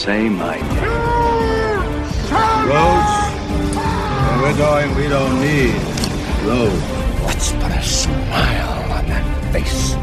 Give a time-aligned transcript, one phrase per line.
[0.00, 0.90] say my name.
[2.70, 3.12] Roads?
[4.24, 5.74] When we're going, we don't need
[6.42, 6.82] roads.
[7.26, 9.96] Let's put a smile on that face.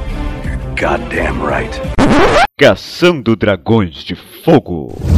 [0.76, 1.82] Goddamn right.
[2.60, 5.17] Caçando Dragões de Fogo.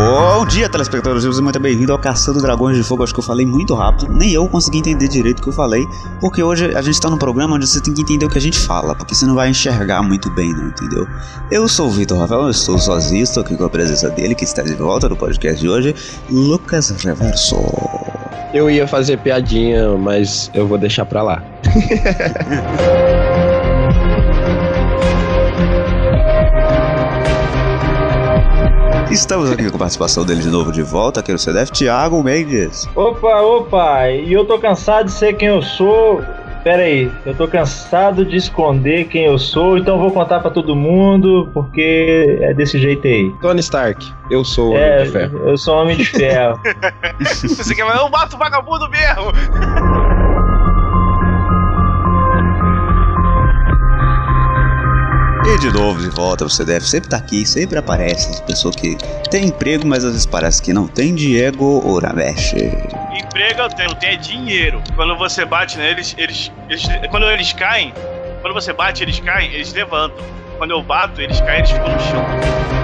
[0.00, 3.04] Bom dia, telespectadores, e muito bem-vindo ao Caçando Dragões de Fogo.
[3.04, 5.86] Acho que eu falei muito rápido, nem eu consegui entender direito o que eu falei,
[6.22, 8.40] porque hoje a gente está num programa onde você tem que entender o que a
[8.40, 11.06] gente fala, porque você não vai enxergar muito bem, não entendeu?
[11.50, 14.44] Eu sou o Vitor Rafael, eu estou sozinho, estou aqui com a presença dele, que
[14.44, 15.94] está de volta no podcast de hoje,
[16.30, 17.56] Lucas Reverso.
[18.54, 21.42] Eu ia fazer piadinha, mas eu vou deixar pra lá.
[29.10, 32.88] Estamos aqui com a participação dele de novo de volta, aqui no CDF, Thiago Mendes.
[32.94, 36.22] Opa, opa, e eu tô cansado de ser quem eu sou.
[36.62, 40.50] Pera aí, eu tô cansado de esconder quem eu sou, então eu vou contar pra
[40.50, 43.32] todo mundo, porque é desse jeito aí.
[43.40, 45.48] Tony Stark, eu sou o Homem É, de Ferro.
[45.48, 46.60] eu sou homem de ferro.
[47.18, 49.32] Você quer falar, eu mato o vagabundo mesmo!
[55.52, 58.96] E de novo de volta, o CDF sempre tá aqui, sempre aparece, pessoa que
[59.32, 62.52] tem emprego, mas às vezes parece que não tem, Diego Oramesh.
[62.52, 64.80] Emprego eu tenho, tenho é dinheiro.
[64.94, 66.84] Quando você bate neles, eles, eles.
[67.10, 67.92] Quando eles caem,
[68.40, 70.24] quando você bate, eles caem, eles levantam.
[70.56, 72.79] Quando eu bato, eles caem, eles ficam no chão.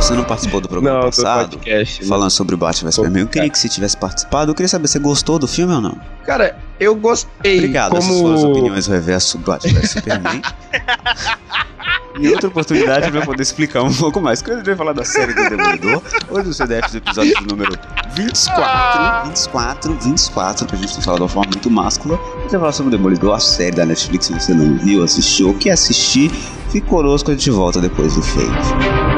[0.00, 1.58] Você não participou do programa Não, do passado?
[1.58, 2.02] podcast.
[2.02, 2.08] né?
[2.08, 4.50] Falando sobre o Batman vs Superman, eu queria que você tivesse participado.
[4.50, 6.00] Eu queria saber, você gostou do filme ou não?
[6.24, 7.58] Cara, eu gostei.
[7.58, 8.02] Obrigado, como...
[8.02, 10.42] essas foram as opiniões reverso do Batman vs Superman.
[12.18, 14.42] Em outra oportunidade, pra poder explicar um pouco mais.
[14.42, 17.78] Quando a gente vai falar da série do Demolidor, hoje no CDF do episódio número
[18.14, 22.16] 24, 24, 24, que a gente tem falado de uma forma muito máscula.
[22.16, 24.26] A gente vai falar sobre o Demolidor, a série da Netflix.
[24.26, 26.30] Se você não viu, assistiu ou quer assistir,
[26.70, 29.09] fique conosco, a gente volta depois do fade.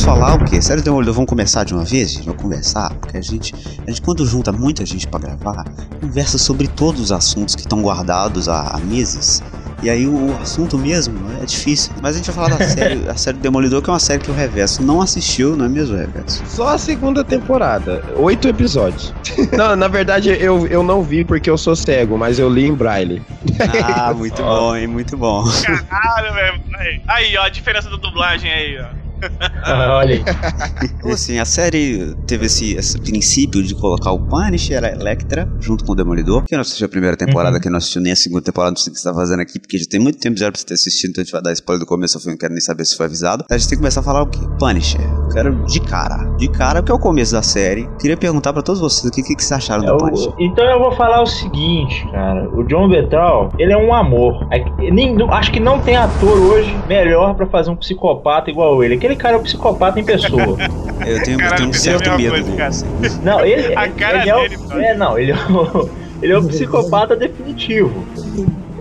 [0.00, 0.62] Vamos falar o quê?
[0.62, 2.12] Sério, Demolidor, vamos começar de uma vez?
[2.12, 2.24] gente?
[2.24, 2.94] Vamos conversar?
[2.94, 3.54] Porque a gente,
[3.86, 5.64] a gente quando junta muita gente pra gravar,
[6.00, 9.42] conversa sobre todos os assuntos que estão guardados há, há meses.
[9.82, 11.92] E aí o assunto mesmo é difícil.
[12.02, 14.22] Mas a gente vai falar da série, a série do Demolidor, que é uma série
[14.22, 16.42] que o Reverso não assistiu, não é mesmo, Reverso?
[16.46, 18.02] Só a segunda temporada.
[18.16, 19.12] Oito episódios.
[19.52, 22.74] não, na verdade, eu, eu não vi porque eu sou cego, mas eu li em
[22.74, 23.22] braille.
[23.82, 24.86] Ah, muito bom, hein?
[24.86, 25.44] Muito bom.
[25.88, 26.60] Caralho, velho.
[26.78, 28.99] Aí, aí, ó, a diferença da dublagem aí, ó.
[29.66, 30.24] Olha aí.
[31.00, 35.84] Então, assim, a série teve esse, esse princípio de colocar o Punisher, a Electra, junto
[35.84, 36.44] com o Demolidor.
[36.44, 37.60] Quem não assistiu a primeira temporada, Uhum.
[37.62, 39.58] quem não assistiu nem a segunda temporada, não sei o que você tá fazendo aqui,
[39.58, 41.52] porque já tem muito tempo já pra você ter assistido, então a gente vai dar
[41.52, 43.44] spoiler do começo ao fim, não quero nem saber se foi avisado.
[43.50, 44.38] A gente tem que começar a falar o quê?
[44.58, 45.00] Punisher.
[45.00, 46.16] Eu quero de cara.
[46.36, 47.88] De cara, porque é o começo da série.
[48.00, 50.32] Queria perguntar pra todos vocês o que, que vocês acharam do Eu- Punisher.
[50.38, 52.48] então eu vou falar o seguinte, cara.
[52.50, 54.46] O John Bethel, ele é um amor.
[54.52, 58.82] É que- nem- acho que não tem ator hoje melhor pra fazer um psicopata igual
[58.84, 58.94] ele.
[58.94, 60.56] Aquele cara é um psicopata em pessoa.
[61.06, 62.56] Eu tenho, eu tenho um certo medo coisa, dele.
[62.58, 62.68] cara.
[62.68, 62.86] assim.
[63.22, 64.84] Não, ele, A cara ele é, dele, o, cara.
[64.84, 65.88] é, não, ele é o,
[66.20, 68.04] ele é o psicopata definitivo.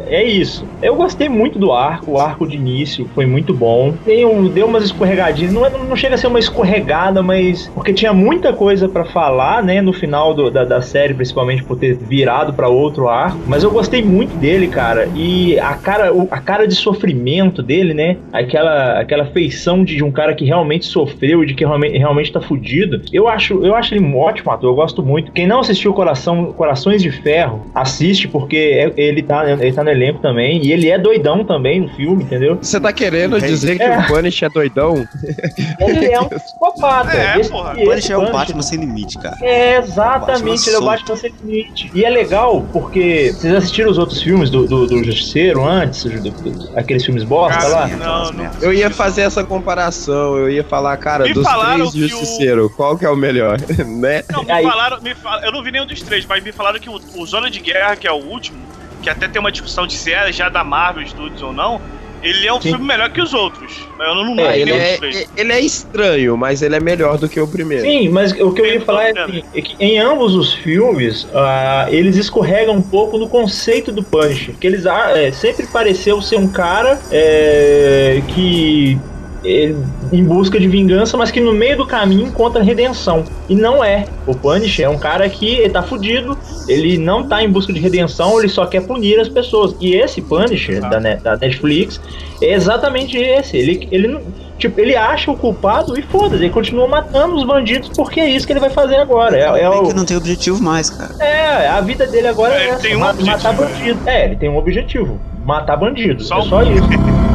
[0.08, 0.66] É isso.
[0.82, 3.94] Eu gostei muito do arco, o arco de início foi muito bom.
[4.06, 7.94] Tem um, deu umas escorregadinhas, não, é- não chega a ser uma escorregada, mas porque
[7.94, 11.96] tinha muita coisa pra falar, né, no final do- da, da série, principalmente por ter
[11.98, 13.40] virado pra outro arco.
[13.46, 15.08] Mas eu gostei muito dele, cara.
[15.16, 20.12] E a cara, a cara de sofrimento dele, né, aquela, aquela feição de, de um
[20.12, 23.02] cara que realmente sofreu e de que realmente, realmente tá fudido.
[23.12, 25.32] Eu acho, eu acho ele um ótimo ator, eu gosto muito.
[25.32, 29.96] Quem não assistiu Coração, Corações de Ferro, assiste porque é- ele tá, ele tá no
[30.04, 30.64] elenco também.
[30.64, 32.58] E ele é doidão também no filme, entendeu?
[32.62, 34.00] Você tá querendo dizer que É.
[34.00, 35.08] o Punish é doidão?
[35.80, 37.16] Ele é um psicopata.
[37.16, 37.74] É, Esse- porra.
[37.76, 39.38] Punisher é o Punisher- Batman sem limite, cara.
[39.42, 40.86] É, exatamente, ele é o.
[40.86, 41.92] Batman sem limite.
[41.94, 46.32] E é legal porque vocês assistiram os outros filmes do, do, do Justiceiro antes, do-
[46.32, 47.88] do- aqueles filmes bosta Cara, lá?
[47.88, 48.52] Não, não.
[48.62, 52.70] Eu ia fazer essa comparação, eu ia falar, cara, Me dos três que o- Justiceiro,
[52.76, 53.58] qual que é o melhor,
[54.00, 54.24] né?
[54.32, 56.80] Não, me Aí- falaram, me fal- eu não vi nenhum dos três, mas me falaram
[56.80, 58.58] que o, o Zona de Guerra, que é o último,
[59.02, 61.82] que até tem uma discussão de se é já da Marvel Studios ou não,
[62.22, 62.70] ele é um Sim.
[62.72, 63.88] filme melhor que os outros.
[63.98, 67.18] Mas eu não, não É, vi ele, é, ele é estranho, mas ele é melhor
[67.18, 67.84] do que o primeiro.
[67.84, 71.28] Sim, mas o que eu ia falar é, assim, é que em ambos os filmes,
[71.34, 74.56] ah, eles escorregam um pouco no conceito do Punisher.
[74.60, 79.00] Que eles é, sempre pareceu ser um cara é, que
[79.44, 83.24] em busca de vingança, mas que no meio do caminho encontra redenção.
[83.48, 84.06] E não é.
[84.28, 86.38] O Punisher é um cara que ele tá fudido,
[86.68, 89.76] ele não tá em busca de redenção, ele só quer punir as pessoas.
[89.80, 92.00] E esse Punisher da, Net- da Netflix
[92.42, 93.58] é exatamente esse.
[93.58, 94.22] Ele, ele, não-
[94.58, 98.46] tipo, ele acha o culpado e foda-se, ele continua matando os bandidos porque é isso
[98.46, 99.38] que ele vai fazer agora.
[99.38, 101.12] É, é o, que não tem objetivo mais, cara.
[101.20, 103.58] é, a vida dele agora É, é essa, tem um matar né?
[103.58, 104.00] bandido.
[104.06, 106.22] É, ele tem um objetivo, matar bandido.
[106.24, 106.44] Só é um.
[106.44, 106.84] só isso.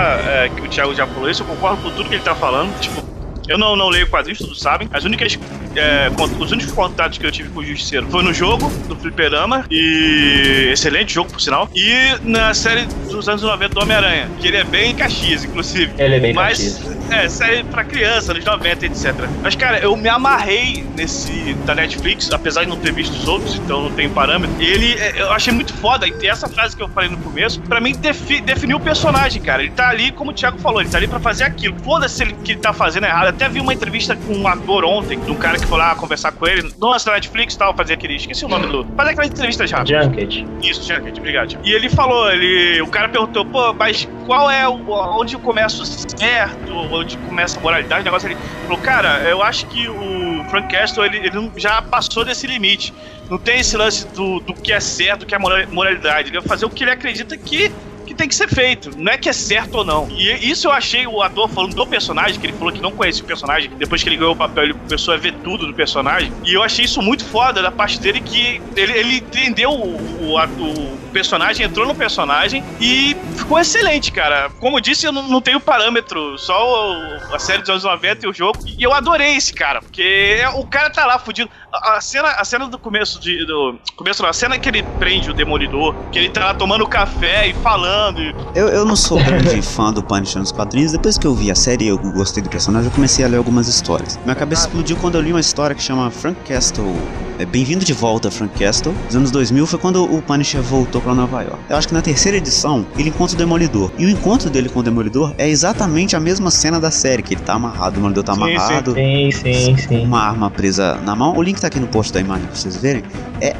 [0.00, 2.78] é, que o Thiago já falou isso, eu concordo com tudo que ele tá falando.
[2.80, 3.02] Tipo,
[3.48, 4.88] eu não, não leio quadrinhos, todos sabem.
[4.92, 5.38] As únicas,
[5.76, 9.64] é, os únicos contatos que eu tive com o Justiceiro foi no jogo, do Fliperama,
[9.70, 14.56] e excelente jogo, por sinal, e na série dos anos 90 do Homem-Aranha, que ele
[14.58, 15.92] é bem Caxias, inclusive.
[15.98, 17.10] Ele é bem Mas, Caxias.
[17.10, 19.14] é, série pra criança, anos 90, etc.
[19.42, 23.54] Mas, cara, eu me amarrei nesse da Netflix, apesar de não ter visto os outros,
[23.56, 24.54] então não tem parâmetro.
[24.60, 26.06] E ele, é, eu achei muito foda.
[26.06, 29.62] E essa frase que eu falei no começo, pra mim, defi- definiu o personagem, cara.
[29.62, 31.76] Ele tá ali, como o Thiago falou, ele tá ali pra fazer aquilo.
[31.84, 33.28] Foda-se ele que ele tá fazendo errado.
[33.28, 36.32] Até vi uma entrevista com um ator ontem, de um cara que foi lá conversar
[36.32, 36.72] com ele.
[36.78, 38.16] Nossa, na Netflix e tal, fazer aquele.
[38.16, 38.84] Esqueci o nome do.
[38.96, 40.04] Fazer aquelas entrevistas rápidas.
[40.04, 40.46] Junket.
[40.62, 41.58] Isso, Jacket, obrigado.
[41.64, 45.86] E ele falou, ele, o cara perguntou, pô, mas qual é o, onde começa o
[45.86, 48.36] certo, onde começa a moralidade, o negócio ele
[48.66, 52.92] falou, cara, eu acho que o Frank Castle, ele, ele já passou desse limite.
[53.28, 56.30] Não tem esse lance do, do que é certo, do que é mora- moralidade.
[56.30, 57.70] Ele vai fazer o que ele acredita que
[58.10, 58.90] que tem que ser feito.
[58.96, 60.08] Não é que é certo ou não.
[60.10, 63.22] E isso eu achei o ator falando do personagem, que ele falou que não conhecia
[63.22, 63.70] o personagem.
[63.78, 66.32] Depois que ele ganhou o papel, ele começou a ver tudo do personagem.
[66.44, 70.36] E eu achei isso muito foda da parte dele, que ele, ele entendeu o, o,
[70.36, 74.50] o personagem, entrou no personagem e ficou excelente, cara.
[74.58, 76.92] Como eu disse, eu não, não tenho parâmetro, só
[77.32, 78.58] a série dos anos 90 e o jogo.
[78.66, 80.02] E eu adorei esse cara, porque
[80.40, 81.48] é- o cara tá lá fudido.
[81.72, 83.44] A, cena, a cena do começo de.
[83.46, 86.86] Do, começo não, a cena que ele prende o demolidor, que ele tá lá tomando
[86.86, 88.20] café e falando.
[88.20, 90.92] e- Eu, eu não sou grande fã do Punisher nos quadrinhos.
[90.92, 93.36] Depois que eu vi a série e eu gostei do personagem, eu comecei a ler
[93.36, 94.18] algumas histórias.
[94.24, 96.92] Minha cabeça explodiu quando eu li uma história que chama Frank Castle.
[97.38, 98.92] É, Bem-vindo de volta, Frank Castle.
[99.06, 101.58] Nos anos 2000 foi quando o Punisher voltou pra Nova York.
[101.70, 103.90] Eu acho que na terceira edição ele encontra o Demolidor.
[103.96, 107.32] E o encontro dele com o Demolidor é exatamente a mesma cena da série, que
[107.34, 108.54] ele tá amarrado, o Demolidor tá Sim, sim.
[108.56, 108.92] amarrado.
[108.94, 110.04] Sim, sim, sim.
[110.04, 111.34] Uma arma presa na mão.
[111.36, 113.02] O link tá aqui no post da imagem pra vocês verem.
[113.40, 113.54] É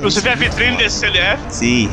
[0.00, 1.90] Você vê a vitrine desse CLF Sim.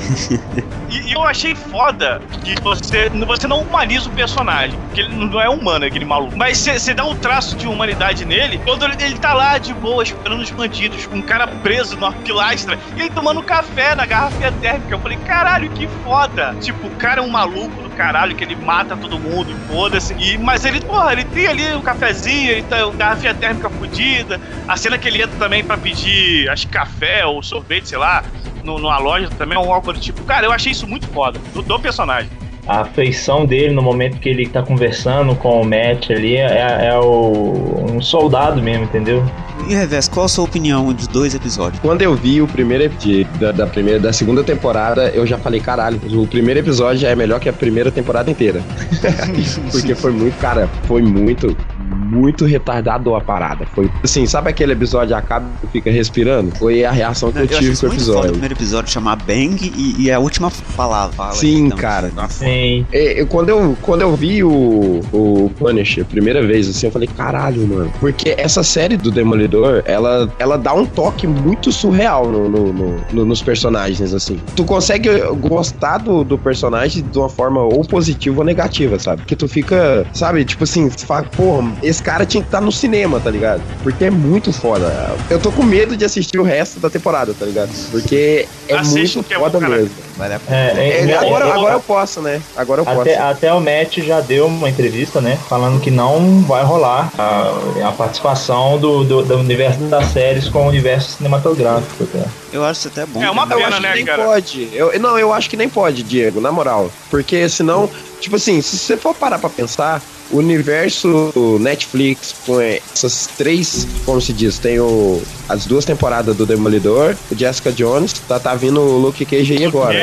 [0.90, 4.78] e, e eu achei foda que você, você não humaniza o personagem.
[4.80, 6.38] Porque ele não é humano, aquele maluco.
[6.38, 10.04] Mas você dá um traço de humanidade nele quando ele, ele tá lá de boa,
[10.04, 14.52] esperando os bandidos, com um cara preso numa pilastra e ele tomando café na garrafa
[14.52, 14.94] térmica.
[14.94, 16.56] Eu falei, caralho, que foda.
[16.62, 20.14] Tipo, o cara é um maluco do caralho, que ele mata todo mundo e foda-se.
[20.14, 24.40] E, mas ele, porra, ele tem ali um cafezinho, ele tá garrafinha térmica fodida.
[24.68, 28.24] A cena que ele entra também pra pedir, acho café ou sorvete, sei lá,
[28.64, 30.22] no- numa loja também, ou algo do tipo.
[30.24, 32.30] Cara, eu achei isso muito foda, do, do personagem.
[32.68, 37.00] A afeição dele no momento que ele tá conversando com o Matt ali é, é
[37.00, 39.24] o, um soldado mesmo, entendeu?
[39.70, 41.80] E Revés, qual a sua opinião de dois episódios?
[41.80, 45.62] Quando eu vi o primeiro episódio da, da primeira, da segunda temporada, eu já falei,
[45.62, 48.62] caralho, o primeiro episódio é melhor que a primeira temporada inteira.
[49.72, 51.56] Porque foi muito, cara, foi muito,
[51.98, 53.66] muito retardado a parada.
[53.74, 56.56] Foi assim, sabe aquele episódio acaba e fica respirando?
[56.58, 58.32] Foi a reação que eu, achei tive com o foda o episódio.
[58.32, 61.32] primeiro episódio chamar Bang e, e a última palavra.
[61.34, 62.12] Sim, então, cara.
[62.30, 62.86] Sim.
[62.92, 66.92] É, eu- quando, eu, quando eu vi o, o Punisher a primeira vez, assim, eu
[66.92, 67.92] falei, caralho, mano.
[68.00, 72.98] Porque essa série do Demolidor, ela, ela dá um toque muito surreal no, no- no-
[73.12, 74.40] no- nos personagens, assim.
[74.56, 75.10] Tu consegue
[75.40, 79.22] gostar do, do personagem de uma forma ou positiva ou negativa, sabe?
[79.22, 82.72] Porque tu fica, sabe, tipo assim, tu fala, porra, esse cara tinha que estar no
[82.72, 83.62] cinema, tá ligado?
[83.82, 85.16] Porque é muito foda.
[85.30, 87.70] Eu tô com medo de assistir o resto da temporada, tá ligado?
[87.92, 90.07] Porque é Assiste, muito que é foda mesmo.
[90.18, 90.58] Vale a pena.
[90.58, 92.42] É, é, É, é, agora, é, agora eu posso, né?
[92.56, 93.02] Agora eu posso.
[93.02, 95.38] Até, até o Matt já deu uma entrevista, né?
[95.48, 100.66] Falando que não vai rolar a, a participação do, do, do universo das séries com
[100.66, 102.06] o universo cinematográfico.
[102.08, 102.26] Tá?
[102.52, 103.24] Eu acho isso até bom.
[103.24, 103.62] É uma cara.
[103.62, 104.24] Eu pena, acho que né, nem cara?
[104.24, 104.70] pode.
[104.74, 106.90] Eu, não, eu acho que nem pode, Diego, na moral.
[107.10, 113.28] Porque senão, tipo assim, se você for parar pra pensar, o universo Netflix com essas
[113.38, 118.40] três, como se diz, tem o, as duas temporadas do Demolidor, o Jessica Jones, tá,
[118.40, 119.98] tá vindo o Luke Cage aí agora.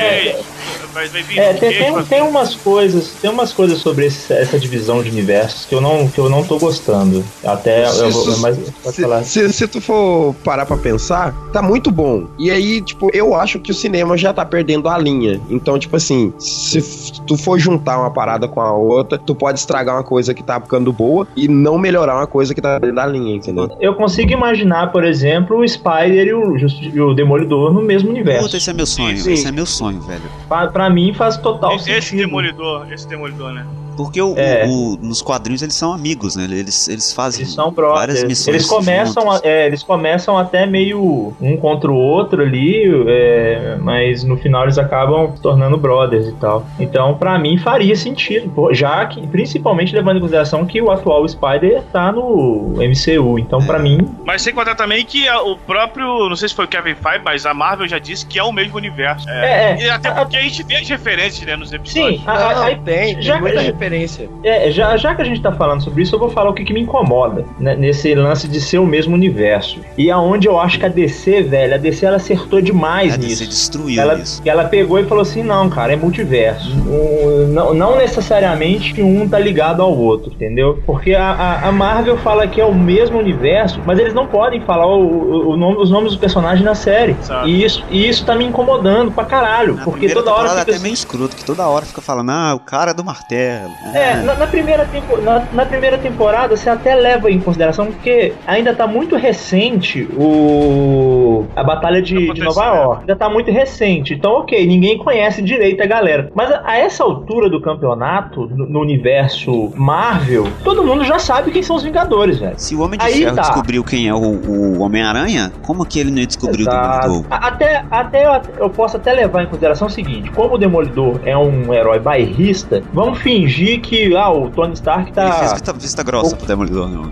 [1.37, 5.67] É, tem, tem, tem umas coisas, tem umas coisas sobre esse- essa divisão de universos
[5.67, 7.25] que eu não, que eu não tô gostando.
[7.45, 8.57] Até eu vou, mas
[8.95, 9.25] Se, falar.
[9.25, 12.27] se- se tu for parar pra pensar, tá muito bom.
[12.39, 15.41] E aí, tipo, eu acho que o cinema já tá perdendo a linha.
[15.51, 16.81] Então, tipo assim, se
[17.27, 20.61] tu for juntar uma parada com a outra, tu pode estragar uma coisa que tá
[20.61, 23.69] ficando boa e não melhorar uma coisa que tá dentro da linha, entendeu?
[23.81, 28.45] Eu consigo imaginar, por exemplo, o Spider e o, e o Demolidor no mesmo universo.
[28.45, 29.17] Puta, esse é meu sonho.
[29.19, 29.33] Sim.
[29.33, 30.23] Esse é meu sonho, velho.
[30.49, 32.19] Pra, pra mim faz total Esse sentido.
[32.27, 33.67] demolidor, esse demolidor, né?
[33.97, 34.67] Porque o, É.
[34.67, 36.45] o- nos quadrinhos eles são amigos, né?
[36.45, 38.49] Eles, eles fazem Eles são várias missões.
[38.57, 44.25] Eles começam, a- é, eles começam até meio um contra o outro ali, é, mas
[44.25, 46.67] no final eles acabam se tornando brothers e tal.
[46.79, 51.83] Então, pra mim faria sentido, já que principalmente levando em consideração que o atual Spider
[51.93, 53.39] tá no MCU.
[53.39, 56.69] Então, pra mim, Mas sem contar também que o próprio, não sei se foi o
[56.69, 59.29] Kevin Feige, mas a Marvel já disse que é o mesmo universo.
[59.29, 59.83] É, é.
[59.85, 62.21] E até A- porque a gente vê as referências, né, nos episódios.
[62.21, 64.29] sim, a- a- a- tem, já- muita já- referência.
[64.43, 66.65] É, já, já que a gente tá falando sobre isso, eu vou falar o que,
[66.65, 69.81] que me incomoda né, nesse lance de ser o mesmo universo.
[69.97, 73.29] E aonde eu acho que a DC, velho, a DC ela acertou demais A DC
[73.29, 73.47] nisso.
[73.49, 74.41] destruiu Ela, isso.
[74.45, 76.71] ela pegou e falou assim: não, cara, é multiverso.
[76.87, 80.83] O- não, não necessariamente um tá ligado ao outro, entendeu?
[80.87, 84.61] Porque a, a- a Marvel fala que é o mesmo universo, mas eles não podem
[84.61, 87.17] falar o, o- o nome- os nomes dos personagens na série.
[87.23, 87.51] Sabe.
[87.51, 89.75] E isso, e isso tá me incomodando pra caralho.
[89.75, 92.55] Na porque toda hora fica é até meio escroto, que toda hora fica falando, ah,
[92.55, 93.74] o cara é do martelo.
[93.93, 98.33] É, na, na primeira tempo, na, na primeira temporada você até leva em consideração porque
[98.47, 102.77] ainda tá muito recente o a batalha de, de Nova né?
[102.77, 103.01] York.
[103.01, 104.15] Ainda tá muito recente.
[104.15, 106.31] Então, ok, ninguém conhece direito a galera.
[106.35, 111.51] Mas a, a essa altura do campeonato, no, no universo Marvel, todo mundo já sabe
[111.51, 112.55] quem são os Vingadores, velho.
[112.57, 113.43] Se o Homem de Aí Ferro tá.
[113.43, 117.09] descobriu quem é o, o Homem-Aranha, como que ele não ia descobrir o Exato.
[117.09, 117.27] Demolidor?
[117.31, 121.37] Até, até eu, eu posso até levar em consideração o seguinte: como o Demolidor é
[121.37, 125.25] um herói bairrista, vamos fingir que ah, o Tony Stark tá.
[125.25, 127.11] Ele fez vista, vista grossa pro Demolidor, não.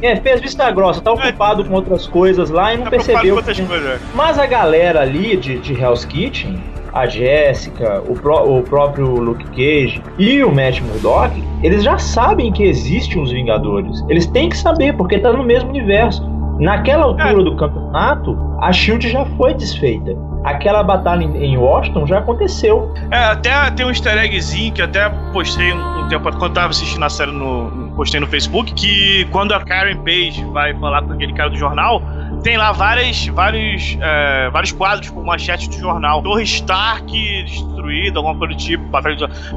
[0.00, 3.42] É, fez vista grossa, tá ocupado com outras coisas lá e não Tá percebeu.
[3.42, 3.62] que-.
[4.14, 6.58] Mas a galera ali de, de Hell's Kitchen,
[6.94, 12.50] a Jéssica, o, pró- o próprio Luke Cage e o Matt Murdock, eles já sabem
[12.50, 14.02] que existem os Vingadores.
[14.08, 16.22] Eles têm que saber, porque tá no mesmo universo.
[16.58, 20.16] Naquela altura do campeonato, a Shield já foi desfeita.
[20.44, 22.94] Aquela batalha em, Washington já aconteceu.
[23.10, 27.04] É, até tem um easter eggzinho que até postei um, um tempo quando tava assistindo
[27.04, 27.85] a série no.
[27.96, 32.02] Postei no Facebook, que quando a Karen Page vai falar com aquele cara do jornal,
[32.42, 36.22] tem lá várias, vários, é, vários quadros com manchete do jornal.
[36.22, 37.10] Torre Stark
[37.44, 38.84] destruída, alguma coisa do tipo.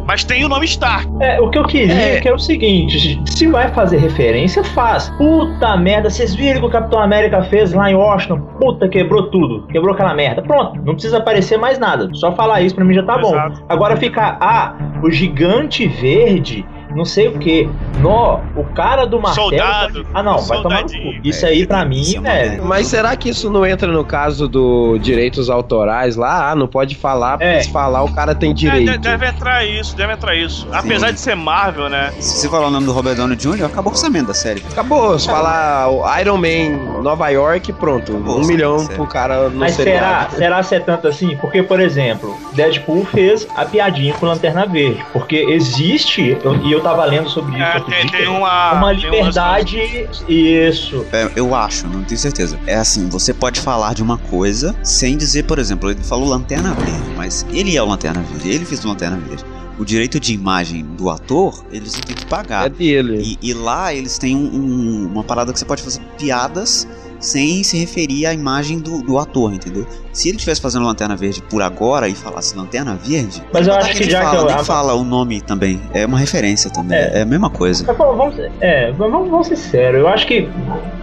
[0.07, 1.07] Mas tem o nome Stark.
[1.19, 2.15] É, o que eu queria É.
[2.17, 2.21] é.
[2.21, 5.09] que é o seguinte: se vai fazer referência, faz.
[5.17, 8.39] Puta merda, vocês viram o que o Capitão América fez lá em Washington?
[8.59, 9.67] Puta, quebrou tudo.
[9.67, 10.41] Quebrou aquela merda.
[10.41, 12.09] Pronto, não precisa aparecer mais nada.
[12.13, 13.59] Só falar isso pra mim já tá Exato.
[13.59, 13.65] bom.
[13.69, 16.65] Agora ficar, ah, o gigante verde.
[16.95, 17.69] Não sei o que.
[17.99, 19.49] Nó, o cara do martelo.
[19.49, 20.07] Soldado.
[20.13, 20.95] Ah, não, vai tomar no cu.
[21.23, 22.65] Isso aí pra mim, é velho.
[22.65, 26.51] Mas será que isso não entra no caso do direitos autorais lá?
[26.51, 27.61] Ah, não pode falar, porque É.
[27.61, 28.91] se falar o cara tem É, direito.
[28.93, 30.67] de- deve entrar isso, deve entrar isso.
[30.71, 32.11] Apesar de ser Marvel, né?
[32.19, 34.63] Se você falar o nome do Robert Downey Jr., acabou o orçamento da série.
[34.71, 38.13] Acabou, se falar o Iron Man Nova York, pronto.
[38.13, 40.35] Acabou, um sim, milhão pro cara no Mas será, seriado.
[40.35, 41.35] será se é tanto assim?
[41.37, 45.03] Porque, por exemplo, Deadpool fez a piadinha com Lanterna Verde.
[45.13, 48.73] Porque existe, eu- e eu tava lendo sobre isso É, outro tem, dia, tem uma.
[48.73, 50.07] uma tem um liberdade.
[50.27, 51.05] Isso.
[51.11, 52.59] É, eu acho, não tenho certeza.
[52.65, 56.73] É assim, você pode falar de uma coisa sem dizer, por exemplo, ele falou Lanterna
[56.73, 59.43] Verde, mas ele é o Lanterna Verde, ele fez o Lanterna Verde.
[59.77, 62.65] O direito de imagem do ator, eles não têm que pagar.
[62.65, 63.37] É dele.
[63.41, 66.85] E, e lá eles têm um- um- uma parada que você pode fazer piadas
[67.19, 69.85] sem se referir à imagem do, do ator, entendeu?
[70.13, 73.79] Se ele estivesse fazendo Lanterna Verde por agora e falasse Lanterna Verde, Mas eu não
[73.79, 75.79] acho é que ele já fala, que eu- nem fala o nome também.
[75.93, 76.97] É uma referência também.
[76.97, 77.83] É, a mesma coisa.
[77.87, 80.01] Mas, pô, vamos, é, vamos, vamos ser sérios.
[80.01, 80.47] Eu acho que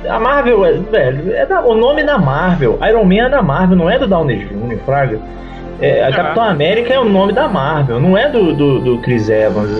[0.09, 2.79] a Marvel, é, velho, é da- o nome da Marvel.
[2.89, 5.21] Iron Man é da Marvel, não é do Downey Jr., Fraga.
[5.81, 6.13] É, a É.
[6.13, 9.71] Capitão América é o nome da Marvel, não é do, do, do Chris Evans.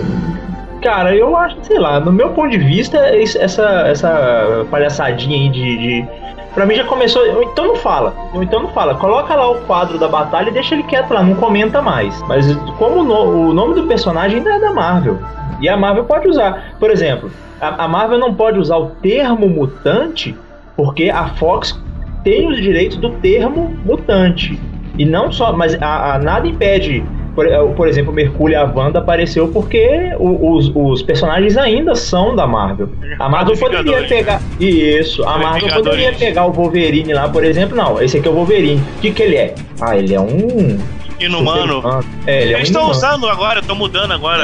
[0.81, 5.77] Cara, eu acho, sei lá, no meu ponto de vista, essa, essa palhaçadinha aí de,
[5.77, 6.05] de.
[6.53, 7.21] Pra mim já começou.
[7.35, 8.13] Ou então não fala.
[8.35, 8.95] Então não fala.
[8.95, 12.21] Coloca lá o quadro da batalha e deixa ele quieto lá, não comenta mais.
[12.23, 15.19] Mas como o, no- o nome do personagem ainda é da Marvel.
[15.59, 16.73] E a Marvel pode usar.
[16.79, 20.35] Por exemplo, a, a Marvel não pode usar o termo mutante
[20.75, 21.79] porque a Fox
[22.23, 24.59] tem os direitos do termo mutante.
[24.97, 27.03] E não só, mas a, a- nada impede.
[27.37, 29.87] Por, eh, por exemplo, o Mercúrio e a Wanda apareceu porque
[30.19, 32.89] os, os personagens ainda são da Marvel.
[33.19, 34.41] A Marvel poderia pegar.
[34.59, 37.77] Isso, a Marvel poderia pegar o Wolverine lá, por exemplo.
[37.77, 38.81] Não, esse aqui é o Wolverine.
[38.97, 39.53] O que, que ele é?
[39.79, 40.79] Ah, ele é um.
[41.19, 42.03] Inumano.
[42.25, 42.89] É, ele é um Eles estão inumano.
[42.89, 44.43] usando agora, estão mudando agora.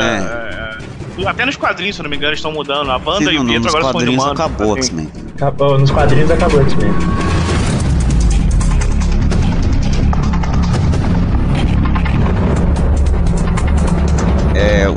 [1.17, 1.23] É.
[1.23, 2.91] é, Até nos quadrinhos, se não me engano, eles estão mudando.
[2.91, 4.39] A Wanda Sim, e o Pietro agora são inumanos.
[4.39, 4.81] acabou assim.
[4.81, 5.09] X-Men.
[5.35, 6.77] Acabou- Nos quadrinhos acabou isso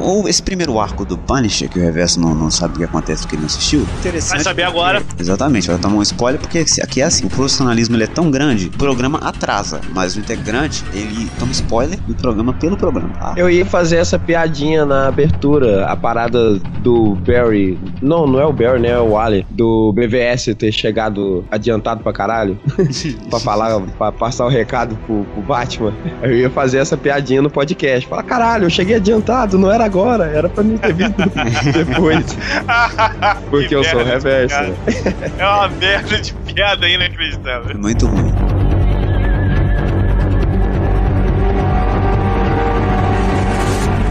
[0.06, 3.22] ou esse primeiro arco do Punisher, que o Reverso não, não sabe o que acontece
[3.22, 3.80] porque ele não assistiu.
[3.98, 4.36] Interessante.
[4.36, 5.02] Vai saber porque- agora.
[5.18, 8.66] Exatamente, vai tomar um spoiler porque aqui é assim, o profissionalismo ele é tão grande,
[8.66, 13.34] o programa atrasa, mas o integrante, ele toma spoiler do programa pelo programa, tá?
[13.36, 17.78] Eu ia fazer essa piadinha na abertura, a parada do Barry.
[18.00, 18.90] Não, não é o Barry, né?
[18.90, 19.44] É o Wally.
[19.50, 22.58] Do BVS ter chegado adiantado pra caralho.
[23.28, 25.92] pra falar, pra passar o recado pro, pro Batman.
[26.22, 28.06] Eu ia fazer essa piadinha no podcast.
[28.08, 31.14] Falar, caralho, eu cheguei adiantado, não era agora, era pra mim ter vindo
[31.72, 32.24] depois.
[33.50, 34.60] Porque Que eu sou reverso.
[34.62, 34.74] né?
[35.38, 37.76] É uma merda de piada inacreditável.
[37.78, 38.55] Muito ruim.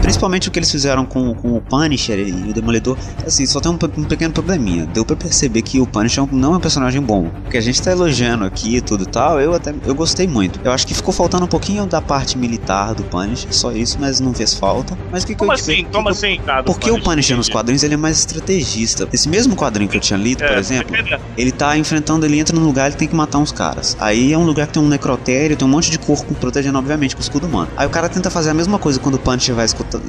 [0.06, 2.96] Principalmente o que eles fizeram com, com o Punisher e o Demolidor,
[3.26, 4.86] assim, só tem um, um pequeno probleminha.
[4.86, 7.28] Deu pra perceber que o Punisher não é um personagem bom.
[7.42, 10.60] Porque a gente tá elogiando aqui e tudo e tal, eu até eu gostei muito.
[10.62, 14.20] Eu acho que ficou faltando um pouquinho da parte militar do Punisher, só isso, mas
[14.20, 14.96] não fez falta.
[15.10, 15.84] Mas o que, que Como eu assim?
[15.84, 16.40] que Como eu- assim?
[16.46, 19.08] Nada, Porque o Punisher nos quadrinhos ele é mais estrategista.
[19.12, 22.38] Esse mesmo quadrinho que eu tinha lido, por É, exemplo, é, ele tá enfrentando, ele
[22.38, 23.96] entra num lugar, ele tem que matar uns caras.
[23.98, 27.16] Aí é um lugar que tem um necrotério, tem um monte de corpo protegendo, obviamente,
[27.16, 27.68] com o escudo humano.
[27.76, 29.64] Aí o cara tenta fazer a mesma coisa quando o Punisher vai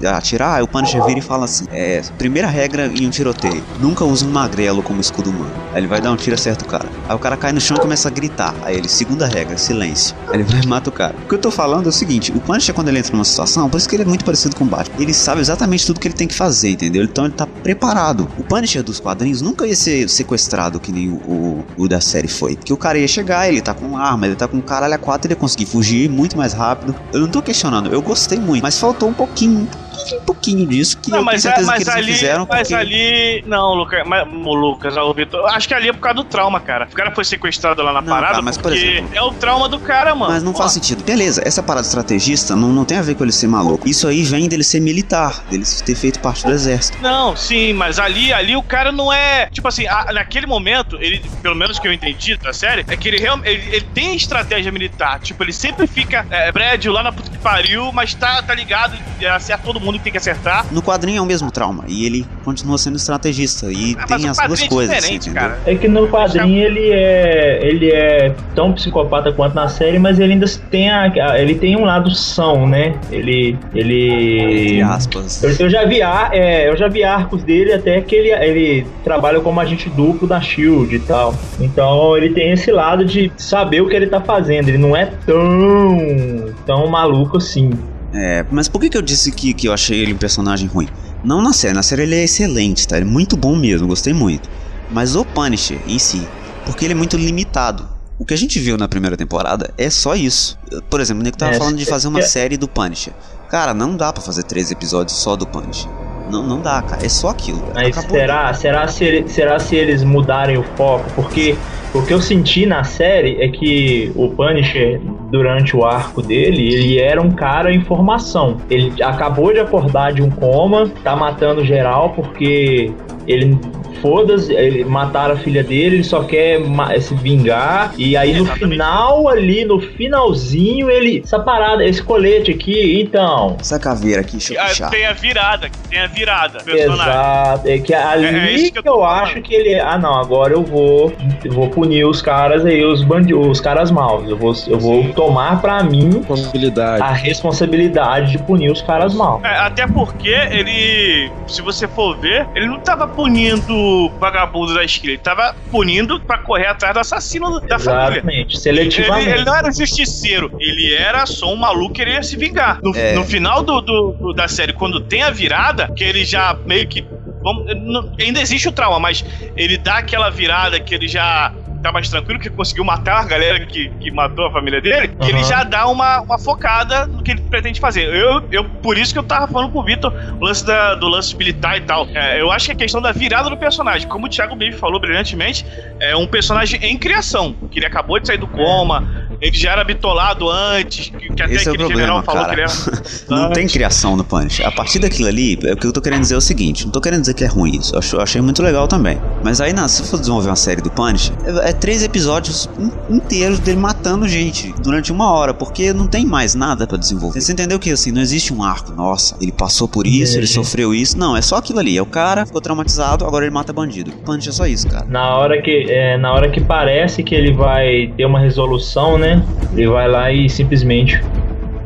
[0.06, 4.04] atirar, aí o Punisher vira e fala assim: É, primeira regra em um tiroteio: nunca
[4.06, 5.52] use um magrelo como escudo humano.
[5.74, 6.88] Aí ele vai dar um tiro acerta o cara.
[7.08, 8.54] Aí o cara cai no chão e começa a gritar.
[8.64, 10.16] Aí ele, segunda regra, silêncio.
[10.28, 11.16] Aí ele vai e mata o cara.
[11.26, 13.70] O que eu tô falando é o seguinte: o Punisher, quando ele entra numa situação,
[13.70, 16.08] por isso que ele é muito parecido com o Batman, ele sabe exatamente tudo que
[16.08, 17.04] ele tem que fazer, entendeu?
[17.04, 18.28] Então ele tá preparado.
[18.38, 22.28] O Punisher dos quadrinhos nunca ia ser sequestrado que nem o, o, o da série
[22.28, 22.56] foi.
[22.56, 25.28] Porque o cara ia chegar, ele tá com arma, ele tá com caralho a quatro,
[25.28, 26.96] ele ia conseguir fugir muito mais rápido.
[27.14, 29.68] Eu não tô questionando, eu gostei muito, mas faltou um pouquinho,
[30.14, 32.48] um pouquinho, disso que Não, eu mas, tenho é, certeza mas que eles ali, fizeram
[32.50, 32.74] mas porque...
[32.76, 33.44] ali.
[33.48, 35.46] Não, Lucas, mas, o Lucas, o Vitor.
[35.54, 36.88] Acho que ali é por causa do trauma, cara.
[36.92, 39.68] O cara foi sequestrado lá na Não, parada tá, mas, por exemplo- é o trauma
[39.70, 40.32] do cara, mano.
[40.34, 41.04] Mas não faz Ó, sentido.
[41.04, 43.88] Beleza, essa parada estrategista não, não tem a ver com ele ser maluco.
[43.88, 46.98] Isso aí vem dele ser militar, dele ter feito parte do exército.
[47.02, 49.48] Não, sim, mas ali, ali o cara não é.
[49.52, 53.08] Tipo assim, a- naquele momento, ele, pelo menos que eu entendi da série, é que
[53.08, 53.48] ele realmente.
[53.50, 55.20] Ele, ele tem estratégia militar.
[55.20, 58.98] Tipo, ele sempre fica é, prédio lá na puta que pariu, mas tá, tá ligado,
[59.20, 60.66] e acerta todo mundo que tem que acertar.
[60.72, 61.84] No quadrinho é o mesmo trauma.
[61.88, 63.72] E ele continua sendo estrategista.
[63.72, 65.60] E Ah, mas tem as duas é coisas, cara.
[65.66, 70.34] É que no quadrinho ele é ele é tão psicopata quanto na série, mas ele
[70.34, 72.96] ainda tem a, ele tem um lado são, né?
[73.12, 75.44] Ele ele Entre aspas.
[75.44, 78.88] eu, eu já vi ar- é, eu já vi arcos dele até que ele, ele
[79.04, 81.34] trabalha como agente duplo da Shield e tal.
[81.60, 84.70] Então ele tem esse lado de saber o que ele tá fazendo.
[84.70, 87.72] Ele não é tão tão maluco assim.
[88.20, 90.88] É, mas por que, que eu disse que, que eu achei ele um personagem ruim?
[91.24, 92.98] Não na série, na série ele é excelente, tá?
[92.98, 94.50] Ele é muito bom mesmo, gostei muito.
[94.92, 96.26] Mas o Punisher em si,
[96.66, 97.88] porque ele é muito limitado.
[98.18, 100.58] O que a gente viu na primeira temporada é só isso.
[100.90, 103.14] Por exemplo, o Nico tava É, falando de fazer uma é- série do Punisher.
[103.50, 105.90] Cara, não dá pra fazer três episódios só do Punisher.
[106.30, 107.06] Não, não dá, cara.
[107.06, 107.62] É só aquilo.
[107.74, 108.18] Mas Acabou.
[108.18, 111.06] será, será, se será se eles mudarem o foco?
[111.16, 111.56] Porque
[111.94, 117.00] o que eu senti na série é que o Punisher, durante o arco dele, ele
[117.00, 118.58] era um cara em formação.
[118.70, 122.92] Ele acabou de acordar de um coma, tá matando geral porque
[123.28, 123.60] ele.
[124.02, 126.60] Foda-se, ele mataram a filha dele, ele só quer
[127.02, 127.94] se vingar.
[127.98, 128.70] E aí no Exatamente.
[128.72, 131.22] final, ali, no finalzinho, ele.
[131.24, 133.58] Essa parada, esse colete aqui, então.
[133.60, 134.90] Essa caveira aqui, deixa eu Ah, puxar.
[134.90, 136.60] Tem a virada, tem a virada.
[136.64, 137.12] Personagem.
[137.12, 137.68] Exato.
[137.68, 139.80] É que ali É- é que eu que eu acho que ele.
[139.80, 141.12] Ah, não, agora eu vou.
[141.44, 144.28] eu vou punir os caras aí, os bandidos, os caras maus.
[144.30, 147.02] Eu vou, eu vou tomar pra mim Responsabilidade.
[147.04, 149.44] a responsabilidade de punir os caras maus.
[149.44, 154.84] É, até porque ele, se você for ver, ele não tava punindo o vagabundo da
[154.84, 158.18] esquina, ele tava punindo pra correr atrás do assassino da família.
[158.20, 159.30] Exatamente, Ele, seletivamente.
[159.30, 162.80] ele não era justiceiro, ele era só um maluco que queria se vingar.
[162.84, 163.14] No, É.
[163.14, 166.88] no final do, do- do- da série, quando tem a virada, que ele já meio
[166.88, 167.06] que.
[167.44, 169.24] vamos- não- ainda existe o trauma, mas
[169.56, 173.60] ele dá aquela virada que ele já tá mais tranquilo, que conseguiu matar a galera
[173.66, 177.32] que, que matou a família dele, e ele já dá uma, uma focada no que
[177.32, 178.14] ele pretende fazer.
[178.14, 181.08] Eu, eu, por isso que eu tava falando com o Vitor o lance da- do
[181.08, 182.08] lance militar e tal.
[182.14, 185.00] É, eu acho que a questão da virada do personagem, como o Thiago Baby falou
[185.00, 185.66] brilhantemente,
[186.00, 189.08] é um personagem em criação, que ele acabou de sair do coma,
[189.42, 192.56] ele já era bitolado antes, que, que até Esse é o problema, falou cara.
[192.56, 193.04] que ele era.
[193.30, 194.66] Não tem criação no Punisher.
[194.68, 196.92] A partir daquilo ali, é o que eu tô querendo dizer é o seguinte: não
[196.92, 197.94] tô querendo dizer que é ruim isso.
[197.96, 199.20] Eu achei muito legal também.
[199.44, 203.16] Mas aí, não, se for desenvolver uma série do Punisher, é, é três episódios in-
[203.16, 207.42] inteiros dele matando gente durante uma hora, porque não tem mais nada pra desenvolver.
[207.42, 210.54] Você entendeu que assim, não existe um arco, nossa, ele passou por isso, ele Entendi.
[210.54, 211.18] sofreu isso.
[211.18, 211.98] Não, é só aquilo ali.
[211.98, 214.12] É o cara, ficou traumatizado, agora ele mata bandido.
[214.26, 215.06] Punisher é só isso, cara.
[215.08, 219.27] Na hora que é, na hora que parece que ele vai ter uma resolução, né?
[219.74, 221.22] Ele vai lá e simplesmente